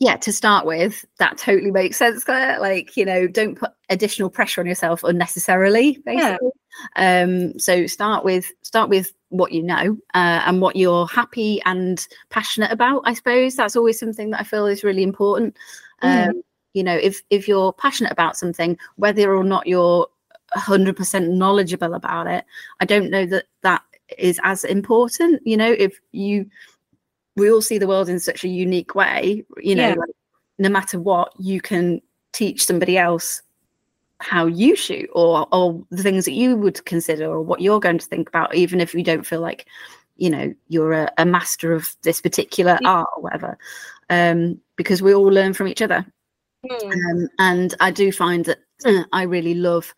[0.00, 2.58] yeah to start with that totally makes sense clare.
[2.58, 6.50] Like you know don't put additional pressure on yourself unnecessarily basically.
[6.96, 7.22] Yeah.
[7.22, 12.08] um so start with start with what you know uh, and what you're happy and
[12.30, 13.54] passionate about i suppose.
[13.54, 15.56] That's always something that i feel is really important.
[16.02, 16.28] Mm.
[16.30, 16.42] um
[16.72, 20.08] you know if if you're passionate about something whether or not you're
[20.56, 22.44] 100% knowledgeable about it
[22.80, 23.82] i don't know that that
[24.18, 25.40] is as important.
[25.44, 26.46] You know if you
[27.36, 29.94] we all see the world in such a unique way you know yeah.
[29.94, 30.10] like,
[30.58, 32.00] no matter what you can
[32.32, 33.42] teach somebody else
[34.20, 37.98] how you shoot or or the things that you would consider or what you're going
[37.98, 39.66] to think about even if you don't feel like
[40.16, 42.88] you know you're a, a master of this particular yeah.
[42.88, 43.58] art or whatever
[44.10, 46.04] um, because we all learn from each other
[46.68, 46.92] mm.
[46.92, 49.94] um, and i do find that uh, i really love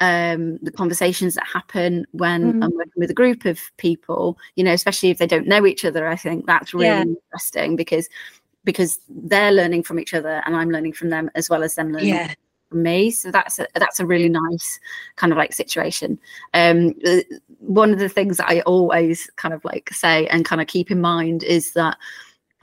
[0.00, 2.64] um, the conversations that happen when mm.
[2.64, 5.84] I'm working with a group of people, you know, especially if they don't know each
[5.84, 6.06] other.
[6.06, 7.02] I think that's really yeah.
[7.02, 8.08] interesting because
[8.64, 11.92] because they're learning from each other and I'm learning from them as well as them
[11.92, 12.34] learning yeah.
[12.68, 13.12] from me.
[13.12, 14.80] So that's a, that's a really nice
[15.14, 16.18] kind of like situation.
[16.52, 16.92] Um,
[17.60, 20.90] one of the things that I always kind of like say and kind of keep
[20.90, 21.96] in mind is that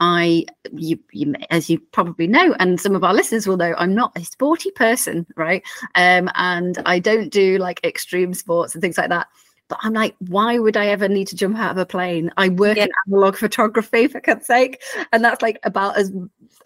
[0.00, 3.94] I, you, you, as you probably know, and some of our listeners will know, I'm
[3.94, 5.62] not a sporty person, right?
[5.94, 9.28] Um, and I don't do like extreme sports and things like that.
[9.68, 12.30] But I'm like, why would I ever need to jump out of a plane?
[12.36, 12.84] I work yeah.
[12.84, 16.12] in analog photography, for God's sake, and that's like about as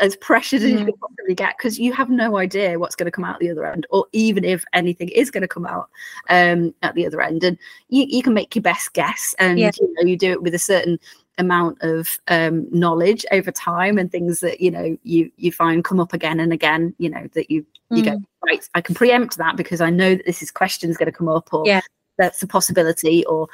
[0.00, 0.80] as pressured as mm.
[0.80, 3.50] you could possibly get because you have no idea what's going to come out the
[3.50, 5.88] other end, or even if anything is going to come out
[6.28, 7.44] um, at the other end.
[7.44, 7.56] And
[7.88, 9.70] you, you can make your best guess, and yeah.
[9.80, 10.98] you know you do it with a certain
[11.38, 16.00] amount of um, knowledge over time and things that you know you you find come
[16.00, 18.06] up again and again you know that you you mm.
[18.06, 21.16] go right i can preempt that because i know that this is questions going to
[21.16, 21.80] come up or yeah.
[22.18, 23.48] that's a possibility or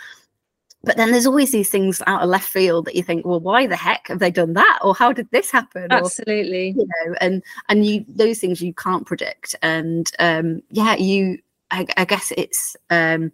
[0.85, 3.67] but then there's always these things out of left field that you think well why
[3.67, 7.15] the heck have they done that or how did this happen absolutely or, you know
[7.21, 11.39] and and you those things you can't predict and um yeah you
[11.71, 13.33] i, I guess it's um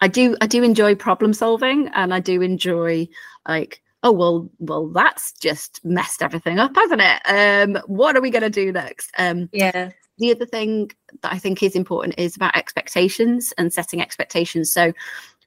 [0.00, 3.08] i do i do enjoy problem solving and i do enjoy
[3.48, 7.20] like oh well well that's just messed everything up hasn't it?
[7.26, 9.10] Um what are we going to do next?
[9.18, 9.90] Um yeah.
[10.18, 10.90] the other thing
[11.22, 14.72] that i think is important is about expectations and setting expectations.
[14.72, 14.92] So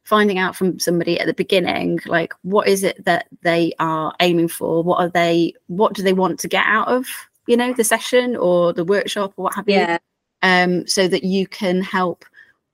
[0.03, 4.47] finding out from somebody at the beginning like what is it that they are aiming
[4.47, 4.83] for?
[4.83, 7.07] What are they what do they want to get out of
[7.47, 9.93] you know the session or the workshop or what have yeah.
[9.93, 12.23] you um so that you can help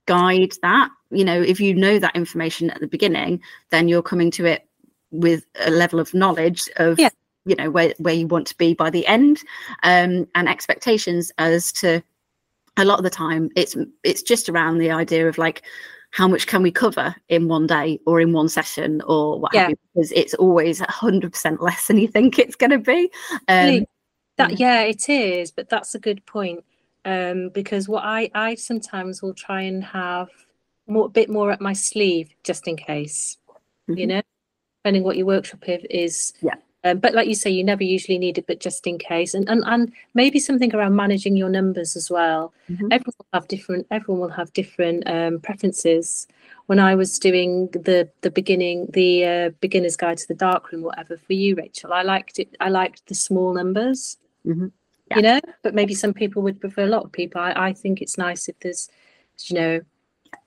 [0.06, 0.90] guide that.
[1.10, 4.66] You know if you know that information at the beginning then you're coming to it
[5.12, 7.10] with a level of knowledge of yeah.
[7.44, 9.38] you know where where you want to be by the end
[9.84, 12.02] um and expectations as to
[12.78, 15.62] a lot of the time it's it's just around the idea of like
[16.10, 19.60] how much can we cover in one day or in one session or what Yeah.
[19.62, 23.10] have you because it's always 100% less than you think it's going to be
[23.48, 23.84] um,
[24.36, 26.64] that yeah it is but that's a good point
[27.04, 30.28] um because what i i sometimes will try and have
[30.86, 33.36] more bit more at my sleeve just in case
[33.88, 34.08] you Mhm.
[34.08, 34.22] know
[34.82, 36.54] depending what your workshop is Yeah.
[36.84, 39.48] um, but like you say you never usually need it but just in case and
[39.48, 42.88] and, and maybe something around managing your numbers as well Mhm.
[42.90, 46.26] everyone will have different everyone will have different um preferences
[46.66, 51.16] when i was doing the the beginning the uh, beginner's guide to the darkroom whatever
[51.16, 54.72] for you rachel i liked it i liked the small numbers Mhm.
[55.10, 55.16] Yeah.
[55.18, 58.02] you know but maybe some people would prefer a lot of people I, I think
[58.02, 58.88] it's nice if there's
[59.46, 59.80] you know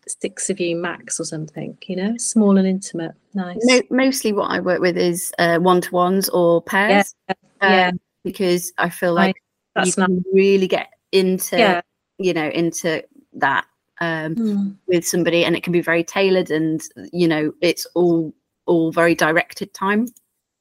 [0.08, 3.58] six of you max or something you know small and intimate nice.
[3.64, 7.16] Mo- mostly what i work with is uh, one-to-ones or pairs.
[7.62, 9.42] Yeah um, because i feel I- like you
[9.76, 11.82] that's not can really get into yeah.
[12.18, 13.04] you know into
[13.34, 13.66] that
[14.02, 14.76] um Mm.
[14.88, 16.82] with somebody and it can be very tailored and
[17.14, 18.34] you know it's all
[18.68, 20.08] all very directed time.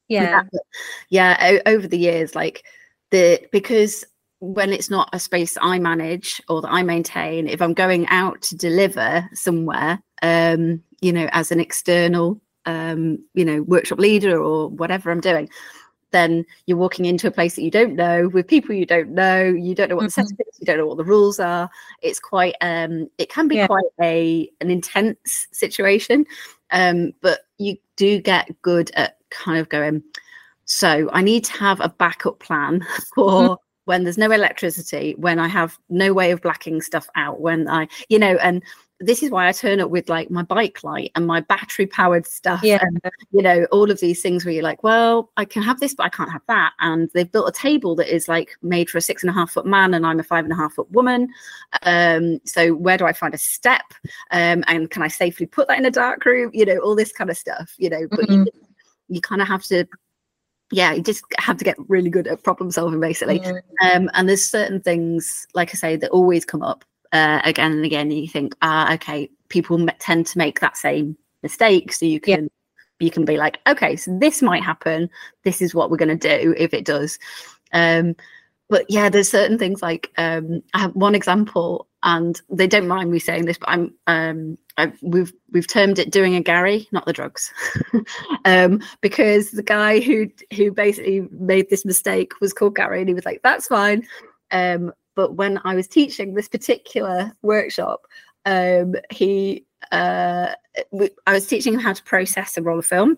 [0.07, 0.43] Yeah.
[1.09, 2.63] Yeah o- over the years like
[3.11, 4.05] the because
[4.39, 8.41] when it's not a space i manage or that i maintain if i'm going out
[8.41, 14.69] to deliver somewhere um you know as an external um you know workshop leader or
[14.69, 15.49] whatever i'm doing
[16.11, 19.43] then you're walking into a place that you don't know with people you don't know
[19.43, 20.13] you don't know what the Mhm.
[20.13, 21.69] setup is you don't know what the rules are
[22.01, 23.67] it's quite um it can be Yeah.
[23.67, 26.25] quite a an intense situation
[26.71, 30.01] um but you do get good at kind of going
[30.65, 35.47] so i need to have a backup plan for when there's no electricity when i
[35.47, 38.63] have no way of blacking stuff out when i you know and
[39.01, 42.25] this is why i turn up with like my bike light and my battery powered
[42.25, 42.79] stuff yeah.
[42.81, 45.93] and you know all of these things where you're like well i can have this
[45.93, 46.73] but i can't have that.
[46.79, 49.51] And they've built a table that is like made for a six and a half
[49.51, 51.29] foot man and i'm a five and a half foot woman.
[51.83, 53.93] Um so where do i find a step?
[54.31, 56.51] Um and can i safely put that in a dark room?
[56.53, 58.45] You know all this kind of stuff you know but you,
[59.09, 59.85] you kind of have to
[60.71, 63.61] yeah you just have to get really good at problem solving basically Mm.
[63.81, 67.85] um and there's certain things like i say that always come up uh, again and
[67.85, 72.19] again and you think ah okay people tend to make that same mistake so you
[72.25, 72.37] Yeah.
[72.37, 72.49] can
[72.99, 75.09] you can be like okay so this might happen
[75.43, 77.19] this is what we're going to do if it does
[77.73, 78.15] um
[78.69, 83.11] but yeah there's certain things like um i have one example and they don't mind
[83.11, 87.05] me saying this but i'm um I've, we've we've termed it doing a Gary, not
[87.05, 87.51] the drugs,
[88.45, 93.15] um, because the guy who who basically made this mistake was called Gary, and he
[93.15, 94.05] was like, "That's fine."
[94.51, 98.01] Um, but when I was teaching this particular workshop,
[98.45, 100.53] um, he uh,
[101.25, 103.17] I was teaching him how to process a roll of film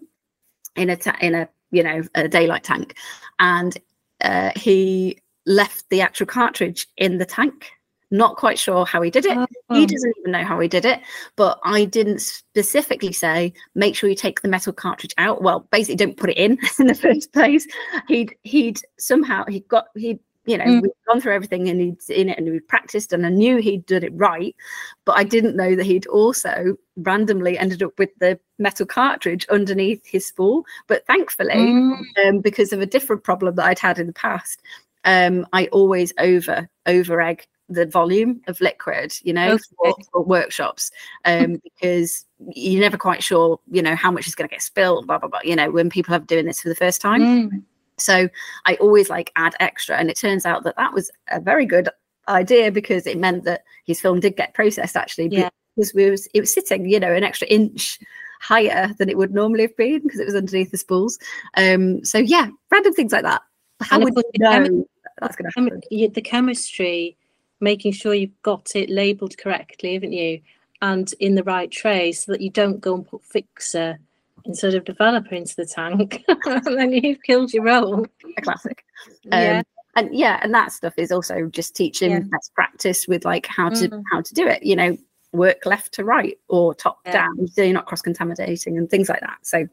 [0.76, 2.96] in a ta- in a you know a daylight tank,
[3.40, 3.78] and
[4.22, 7.72] uh, he left the actual cartridge in the tank.
[8.10, 9.38] Not quite sure how he did it.
[9.38, 11.02] Oh, He doesn't even know how he did it,
[11.36, 15.42] but I didn't specifically say make sure you take the metal cartridge out.
[15.42, 17.68] Well, basically, don't put it in in the first place.
[18.08, 20.82] He'd he'd somehow he got he you know Mm.
[20.84, 23.86] we'd gone through everything and he'd in it and we'd practiced and I knew he'd
[23.86, 24.56] done it right,
[25.04, 30.06] but I didn't know that he'd also randomly ended up with the metal cartridge underneath
[30.06, 30.64] his spool.
[30.88, 32.02] But thankfully, Mm.
[32.26, 34.62] um, because of a different problem that I'd had in the past,
[35.04, 40.04] um, I always over over egg the volume of liquid, you know, Okay.
[40.12, 40.92] for workshops,
[41.26, 45.08] um, because you're never quite sure, you know, how much is going to get spilled,
[45.08, 45.42] blah blah blah.
[45.44, 47.64] You know, when people are doing this for the first time, Mm.
[47.98, 48.30] so
[48.66, 51.90] I always like add extra, and it turns out that that was a very good
[52.30, 55.50] idea because it meant that his film did get processed actually Yeah.
[55.76, 58.00] because we was it was sitting, you know, an extra inch
[58.40, 61.18] higher than it would normally have been because it was underneath the spools.
[61.56, 63.42] Um, so yeah, random things like that.
[63.82, 64.88] How would you chemi- know
[65.20, 65.82] that's going to happen?
[66.14, 67.17] the chemistry,
[67.60, 70.42] making sure you've got it labelled correctly, haven't you?
[70.82, 73.98] And in the right tray so that you don't go and put fixer
[74.46, 78.06] instead of developer into the tank, and then you've killed your roll.
[78.38, 78.84] A classic.
[79.32, 79.62] Um, yeah.
[79.96, 82.20] And yeah, and that stuff is also just teaching yeah.
[82.20, 84.04] best practice with like how to mm.
[84.12, 84.62] how to do it.
[84.62, 84.98] You know,
[85.34, 87.14] work left to right or top yeah.
[87.14, 89.40] down, so you're not cross contaminating and things like that.
[89.42, 89.68] So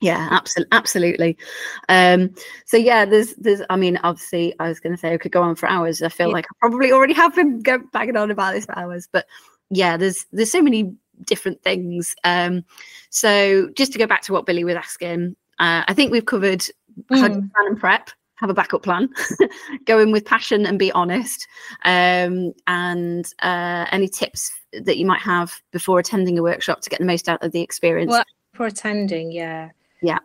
[0.00, 1.38] yeah absolutely absolutely.
[1.88, 2.34] Um
[2.64, 5.42] so yeah there's there's i mean obviously i was going to say i could go
[5.42, 6.02] on for hours.
[6.02, 6.34] I feel yeah.
[6.34, 9.26] like i probably already have been go, banging on about this for hours but
[9.70, 10.94] yeah there's there's so many
[11.24, 12.14] different things.
[12.24, 12.64] Um
[13.10, 16.60] so just to go back to what billy was asking uh, i think we've covered
[16.60, 17.18] mm.
[17.18, 19.06] how to plan and prep have a backup plan
[19.84, 21.46] go in with passion and be honest
[21.84, 27.00] um and uh any tips that you might have before attending a workshop to get
[27.00, 28.10] the most out of the experience.
[28.10, 28.24] Well,
[28.54, 29.70] for attending yeah
[30.02, 30.18] yeah.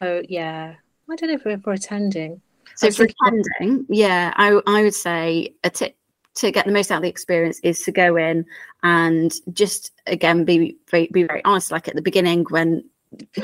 [0.00, 0.74] Oh yeah.
[1.10, 2.40] I don't know if we're for attending.
[2.76, 5.96] So for attending, yeah, I I would say a tip
[6.34, 8.46] to get the most out of the experience is to go in
[8.82, 11.70] and just again be very, be very honest.
[11.70, 12.84] Like at the beginning, when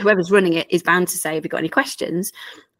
[0.00, 2.32] whoever's running it is bound to say, "Have you got any questions?"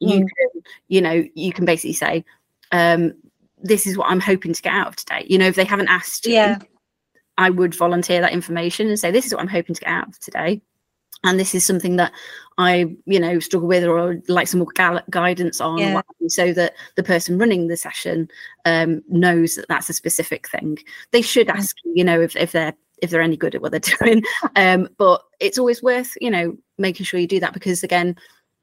[0.02, 0.10] Mm.
[0.10, 2.24] You can, you know, you can basically say,
[2.72, 3.12] um,
[3.60, 5.88] "This is what I'm hoping to get out of today." You know, if they haven't
[5.88, 6.58] asked, yeah,
[7.36, 10.08] I would volunteer that information and say, "This is what I'm hoping to get out
[10.08, 10.62] of today."
[11.24, 12.12] And this is something that
[12.58, 16.00] I, you know, struggle with or like some more gu- guidance on, yeah.
[16.28, 18.28] so that the person running the session
[18.64, 20.78] um, knows that that's a specific thing.
[21.12, 23.80] They should ask, you know, if, if they're if they're any good at what they're
[24.00, 24.22] doing.
[24.56, 28.16] Um, but it's always worth, you know, making sure you do that because again,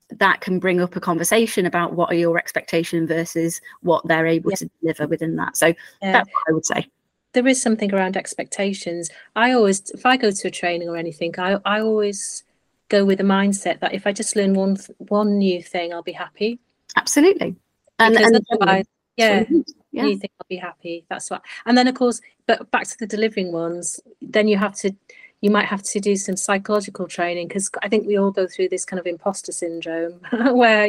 [0.09, 4.51] that can bring up a conversation about what are your expectation versus what they're able
[4.51, 4.57] yeah.
[4.57, 5.57] to deliver within that.
[5.57, 6.11] So yeah.
[6.11, 6.87] that's what I would say
[7.35, 9.11] there is something around expectations.
[9.35, 12.43] I always, if I go to a training or anything, I, I always
[12.89, 16.11] go with the mindset that if I just learn one one new thing, I'll be
[16.11, 16.59] happy.
[16.95, 17.55] Absolutely.
[17.99, 19.45] And, and otherwise, yeah,
[19.91, 21.05] yeah, I'll be happy.
[21.09, 21.41] That's what.
[21.65, 24.95] And then of course, but back to the delivering ones, then you have to
[25.41, 28.69] you might have to do some psychological training because I think we all go through
[28.69, 30.83] this kind of imposter syndrome where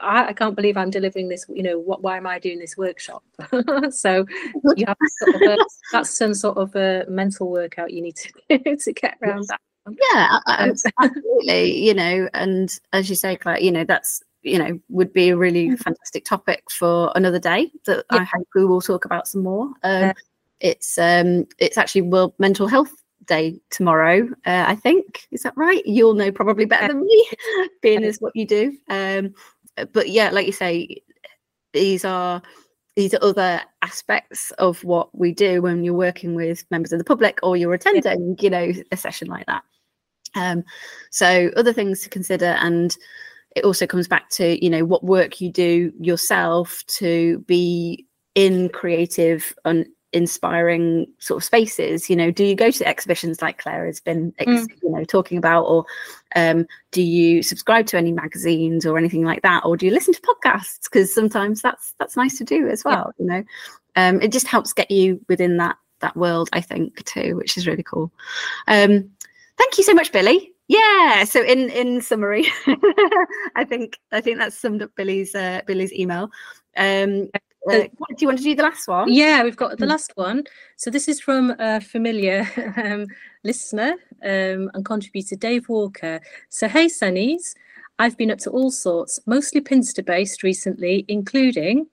[0.00, 1.46] I, I, can't believe I'm delivering this.
[1.48, 2.02] You know, what?
[2.02, 3.22] Why am I doing this workshop?
[3.90, 4.26] so
[4.76, 5.56] you have sort of a,
[5.92, 9.60] that's some sort of a mental workout you need to do to get around that.
[10.12, 11.78] Yeah, absolutely.
[11.82, 15.36] you know, and as you say, Clare, you know, that's you know would be a
[15.36, 15.78] really mm.
[15.78, 18.18] fantastic topic for another day that yeah.
[18.18, 19.66] I hope we will talk about some more.
[19.82, 20.12] Um, yeah.
[20.60, 22.92] It's um, it's actually World Mental Health
[23.28, 24.28] day tomorrow.
[24.44, 25.82] Uh, I think is that right?
[25.86, 27.28] You'll know probably better than me,
[27.82, 28.76] being as what you do.
[28.88, 29.34] Um,
[29.92, 31.02] but yeah, like you say,
[31.72, 32.42] these are
[32.96, 37.04] these are other aspects of what we do when you're working with members of the
[37.04, 39.62] public or you're attending, you know, a session like that.
[40.34, 40.64] Um,
[41.10, 42.96] so other things to consider and
[43.56, 48.68] it also comes back to you know what work you do yourself to be in
[48.68, 53.84] creative and inspiring sort of spaces you know do you go to exhibitions like clare
[53.84, 54.66] has been mm.
[54.82, 55.84] you know talking about or
[56.36, 60.14] um, do you subscribe to any magazines or anything like that or do you listen
[60.14, 60.84] to podcasts?
[60.84, 63.24] Because sometimes that's that's nice to do as well yeah.
[63.24, 63.44] you know?
[63.96, 67.66] Um, it just helps get you within that that world i think too which is
[67.66, 68.12] really cool.
[68.66, 69.10] Um,
[69.56, 70.52] thank you so much billy.
[70.68, 72.46] Yeah so in in summary
[73.56, 76.30] i think i think that's summed up billy's uh, billy's email.
[76.76, 77.30] Um
[77.68, 79.12] uh, do you want to do the last one?
[79.12, 79.90] Yeah, we've got the hmm.
[79.90, 80.44] last one.
[80.76, 83.06] So this is from a familiar um,
[83.44, 86.20] listener um, and contributor, Dave Walker.
[86.48, 87.54] So hey, Sunnies,
[87.98, 91.86] I've been up to all sorts, mostly Pinster based recently, including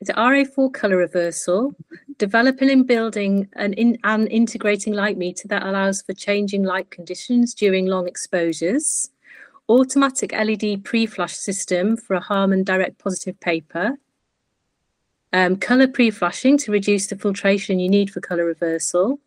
[0.00, 1.74] the RA4 color reversal,
[2.18, 7.54] developing and building an in, and integrating light meter that allows for changing light conditions
[7.54, 9.10] during long exposures,
[9.68, 13.98] automatic LED pre-flash system for a Harman direct positive paper,
[15.32, 19.20] um, color pre-flashing to reduce the filtration you need for color reversal,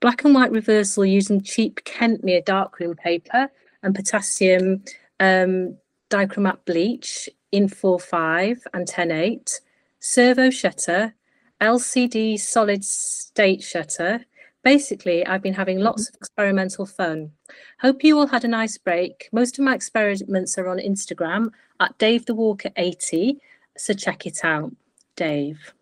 [0.00, 3.50] black and white reversal using cheap Kentmere darkroom paper
[3.82, 4.82] and potassium
[5.20, 5.76] um,
[6.10, 9.60] dichromate bleach in 4.5 and 10.8,
[10.00, 11.14] servo shutter,
[11.60, 14.24] LCD solid state shutter.
[14.64, 17.32] Basically, I've been having lots of experimental fun.
[17.80, 19.28] Hope you all had a nice break.
[19.32, 23.38] Most of my experiments are on Instagram at Dave the Walker 80,
[23.76, 24.72] so check it out.
[25.18, 25.74] Dave.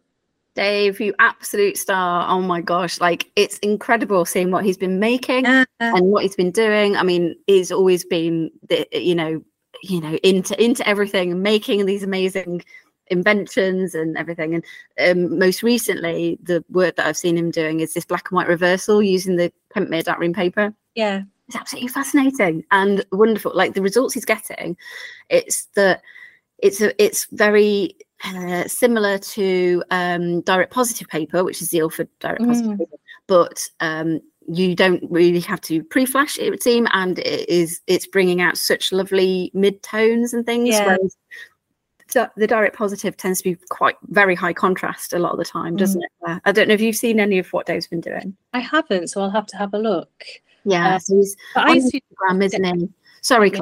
[0.54, 2.26] Dave, you absolute star.
[2.28, 2.98] Oh my gosh.
[2.98, 6.96] Like it's incredible seeing what he's been making and what he's been doing.
[6.96, 9.44] I mean, he's always been the, you know,
[9.82, 12.64] you know, into into everything and making these amazing
[13.08, 14.54] inventions and everything.
[14.54, 14.64] And
[14.98, 18.48] um, most recently, the work that I've seen him doing is this black and white
[18.48, 20.74] reversal using the Kentmere darkroom paper.
[20.94, 21.22] Yeah.
[21.48, 23.52] It's absolutely fascinating and wonderful.
[23.54, 24.76] Like the results he's getting,
[25.28, 26.00] it's that
[26.58, 27.94] it's a, it's very
[28.24, 32.46] uh, similar to um, direct positive paper, which is the Ilford direct mm.
[32.48, 32.96] positive paper,
[33.26, 38.06] but um, you don't really have to pre-flash it would seem and it is it's
[38.06, 40.84] bringing out such lovely mid-tones and things Yeah.
[40.86, 41.16] whereas
[42.36, 45.76] the, direct positive tends to be quite very high contrast a lot of the time
[45.76, 46.40] doesn't it Clare?
[46.44, 49.20] i don't know if you've seen any of what dave's been doing I haven't, so
[49.20, 50.24] I'll have to have a look.
[50.64, 52.88] yeah Uh, so he's I used to, instagram isn't he
[53.22, 53.60] sorry Yeah.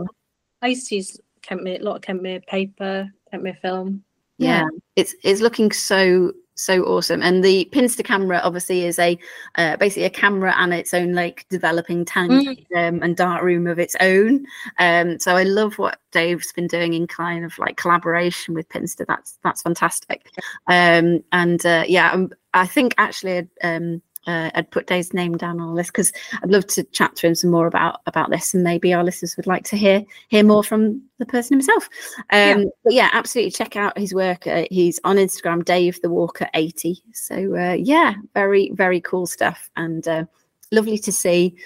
[0.62, 4.02] I used to use Kentmere, a lot of Kentmere paper, Kentmere film.
[4.39, 4.66] Yeah.
[4.97, 7.22] It's it's looking so so awesome.
[7.22, 9.18] And the pinster camera obviously is a
[9.57, 13.78] uh, basically a camera and its own like developing tank um, and dark room of
[13.78, 14.47] its own.
[14.78, 19.05] Um so i love what dave's been doing in kind of like collaboration with pinster.
[19.07, 20.30] That's that's fantastic.
[20.68, 25.60] Um and uh, yeah um, i think actually um uh, I'd put Dave's name down
[25.60, 26.12] on the list because
[26.42, 29.36] I'd love to chat to him some more about about this, and maybe our listeners
[29.36, 31.88] would like to hear hear more from the person himself.
[32.30, 32.64] Um, Yeah.
[32.84, 34.46] But yeah, absolutely check out his work.
[34.46, 37.02] Uh, he's on Instagram, Dave the Walker eighty.
[37.12, 40.24] So uh, yeah, very very cool stuff, and uh,
[40.70, 41.56] lovely to see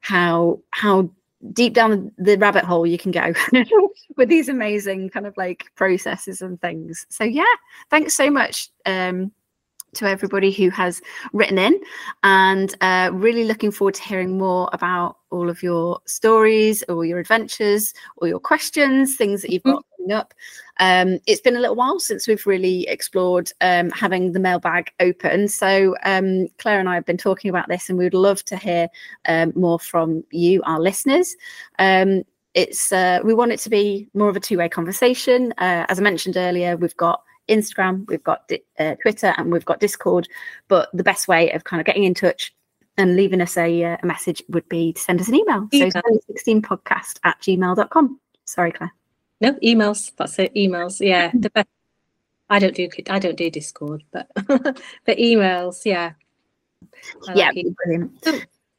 [0.00, 1.10] how how
[1.52, 3.32] deep down the rabbit hole you can go
[4.16, 7.06] with these amazing kind of like processes and things.
[7.08, 7.44] So yeah,
[7.90, 8.70] thanks so much.
[8.86, 9.32] Um,
[9.94, 11.00] to everybody who has
[11.32, 11.80] written in.
[12.22, 17.18] And uh, really looking forward to hearing more about all of your stories or your
[17.18, 20.34] adventures or your questions things that you've got coming up.
[20.80, 25.48] Um, it's been a little while since we've really explored um, having the mailbag open.
[25.48, 28.56] So um, clare and i have been talking about this and we would love to
[28.56, 28.88] hear
[29.26, 31.36] um, more from you our listeners.
[31.78, 32.24] Um,
[32.54, 35.52] it's uh, we want it to be more of a two-way conversation.
[35.58, 39.80] Uh, as i mentioned earlier we've got Instagram, we've got uh, Twitter, and we've got
[39.80, 40.28] Discord.
[40.68, 42.54] But the best way of kind of getting in touch
[42.96, 45.68] and leaving us a, uh, a message would be to send us an email.
[45.72, 45.90] Email.
[45.90, 48.20] So 16podcast at gmail.com.
[48.44, 48.92] Sorry, Clare.
[49.40, 50.12] No emails.
[50.16, 50.54] That's it.
[50.54, 51.00] Emails.
[51.00, 51.68] Yeah, the best.
[52.50, 55.84] I don't do I don't do Discord, but but emails.
[55.84, 56.12] Yeah.
[57.28, 58.26] I yeah, like brilliant.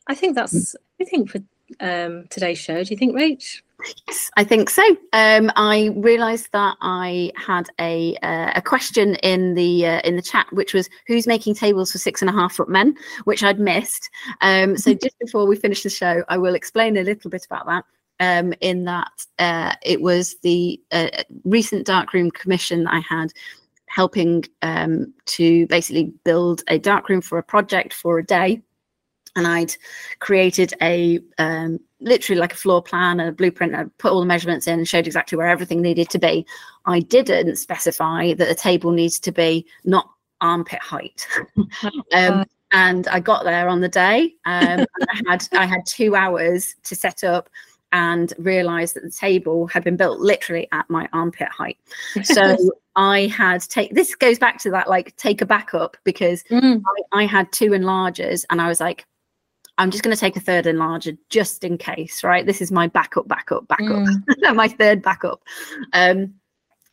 [0.07, 1.39] I think that's everything for
[1.79, 2.83] um, today's show.
[2.83, 3.61] Do you think, Rach?
[4.07, 4.83] Yes, I think so.
[5.13, 10.21] Um, I realised that I had a uh, a question in the uh, in the
[10.21, 13.59] chat, which was who's making tables for six and a half foot men, which I'd
[13.59, 14.09] missed.
[14.41, 17.65] Um, so just before we finish the show, I will explain a little bit about
[17.67, 17.85] that.
[18.21, 21.07] Um, in that uh, it was the uh,
[21.45, 23.31] recent darkroom commission I had
[23.85, 28.61] helping um, to basically build a darkroom for a project for a day
[29.35, 29.75] and I'd
[30.19, 33.75] created a um, literally like a floor plan, a blueprint.
[33.75, 36.45] I put all the measurements in and showed exactly where everything needed to be.
[36.85, 40.09] I didn't specify that the table needs to be not
[40.41, 41.27] armpit height.
[42.13, 44.33] um, and I got there on the day.
[44.45, 47.49] Um, I had I had two hours to set up
[47.91, 51.77] and realized that the table had been built literally at my armpit height.
[52.23, 52.55] So
[52.95, 56.81] I had take this goes back to that like take a backup because Mm.
[57.13, 59.05] I, I had two enlargers and I was like,
[59.79, 62.45] I'm just going to take a third enlarger just in case, right?
[62.45, 64.55] This is my backup, backup, backup, Mm.
[64.55, 65.41] my third backup.
[65.93, 66.35] Um,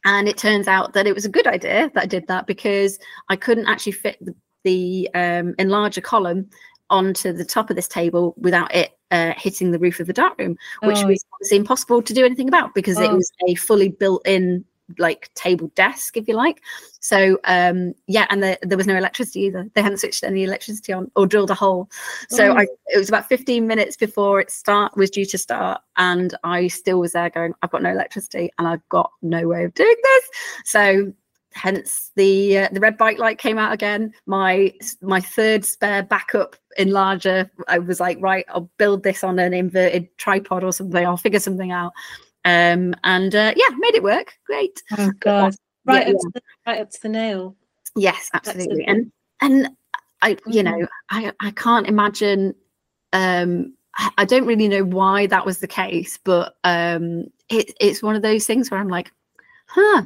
[0.04, 2.98] and it turns out that it was a good idea that I did that because
[3.28, 6.48] I couldn't actually fit the, the um, enlarger column
[6.88, 10.56] onto the top of this table without it uh, hitting the roof of the darkroom,
[10.84, 13.16] which Oh, was obviously impossible to do anything about because it Oh.
[13.16, 14.64] was a fully built-in
[14.98, 16.62] like table desk, if you like.
[17.00, 19.68] So um, yeah, and there, there was no electricity either.
[19.74, 21.88] They hadn't switched any electricity on or drilled a hole.
[22.28, 22.56] So Oh.
[22.56, 26.68] I, it was about 15 minutes before it start was due to start, and I
[26.68, 29.96] still was there going, I've got no electricity and I've got no way of doing
[30.02, 30.24] this.
[30.64, 31.12] So
[31.56, 34.12] hence the uh, the red bike light came out again.
[34.26, 37.50] My my third spare backup enlarger.
[37.68, 41.04] I was like, right, I'll build this on an inverted tripod or something.
[41.04, 41.92] I'll figure something out.
[42.46, 44.32] Um, and uh, yeah, made it work.
[44.46, 44.80] Great.
[44.96, 45.54] Oh God!
[45.84, 47.56] Right Yeah, up to the, right up to the nail.
[47.96, 48.84] Yes, That's absolutely.
[48.86, 49.68] And and
[50.22, 50.64] I, you Mhm.
[50.64, 52.54] know, I I can't imagine.
[53.12, 58.02] Um, I, I don't really know why that was the case, but um, it, it's
[58.02, 59.10] one of those things where I'm like,
[59.66, 60.02] huh.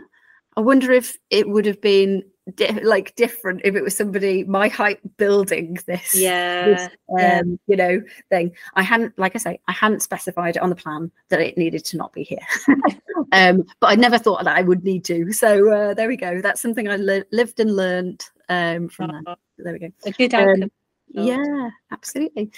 [0.57, 2.24] I wonder if it would have been
[2.57, 6.14] di- like different if it was somebody my height building this.
[6.14, 6.66] Yeah.
[6.66, 7.40] this, yeah.
[7.40, 8.53] um, you know, thing.
[8.74, 11.96] I hadn't, like I say, I hadn't specified on the plan that it needed to
[11.96, 12.38] not be here.
[13.32, 15.32] um, but I never thought that I would need to.
[15.32, 16.40] So uh, there we go.
[16.40, 19.22] That's something I li- lived and learned um, from.
[19.26, 19.88] Oh, There we go.
[20.07, 20.70] a good Um, outcome.
[21.12, 22.51] Yeah, absolutely.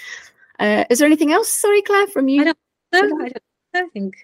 [0.59, 1.49] Uh, is there anything else?
[1.53, 2.41] Sorry, Clare, from you?
[2.41, 2.57] I don't-
[2.93, 3.37] No, I, don't,
[3.73, 4.15] I think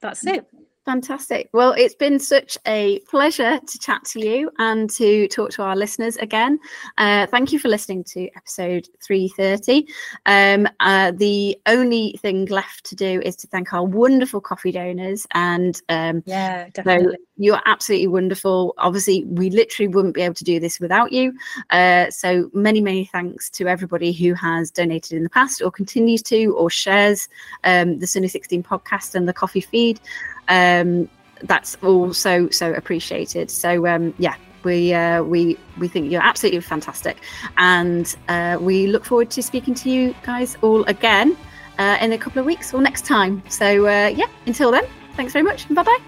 [0.00, 0.44] that's it.
[0.88, 1.50] Fantastic.
[1.52, 5.76] Well, it's been such a pleasure to chat to you and to talk to our
[5.76, 6.58] listeners again.
[6.96, 9.86] Uh, thank you for listening to episode 330.
[10.24, 15.26] Um, uh, the only thing left to do is to thank our wonderful coffee donors.
[15.32, 17.16] And um, yeah, definitely.
[17.16, 18.74] So you're absolutely wonderful.
[18.78, 21.34] Obviously, we literally wouldn't be able to do this without you.
[21.68, 26.22] Uh, so many, many thanks to everybody who has donated in the past or continues
[26.22, 27.28] to or shares
[27.64, 30.00] um, the Sunny 16 podcast and the coffee feed
[30.48, 31.08] um,
[31.42, 33.50] that's all so so appreciated.
[33.50, 34.34] So um, yeah,
[34.64, 37.18] we uh, we we think you're absolutely fantastic,
[37.56, 41.36] and uh, we look forward to speaking to you guys all again
[41.78, 43.42] uh, in a couple of weeks or next time.
[43.48, 44.84] So uh, yeah, until then,
[45.14, 45.98] thanks very much, and bye-bye.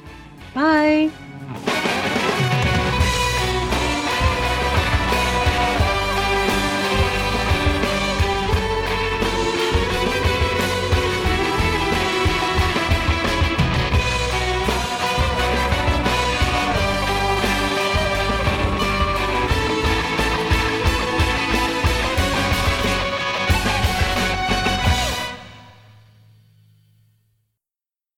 [0.54, 2.06] Bye.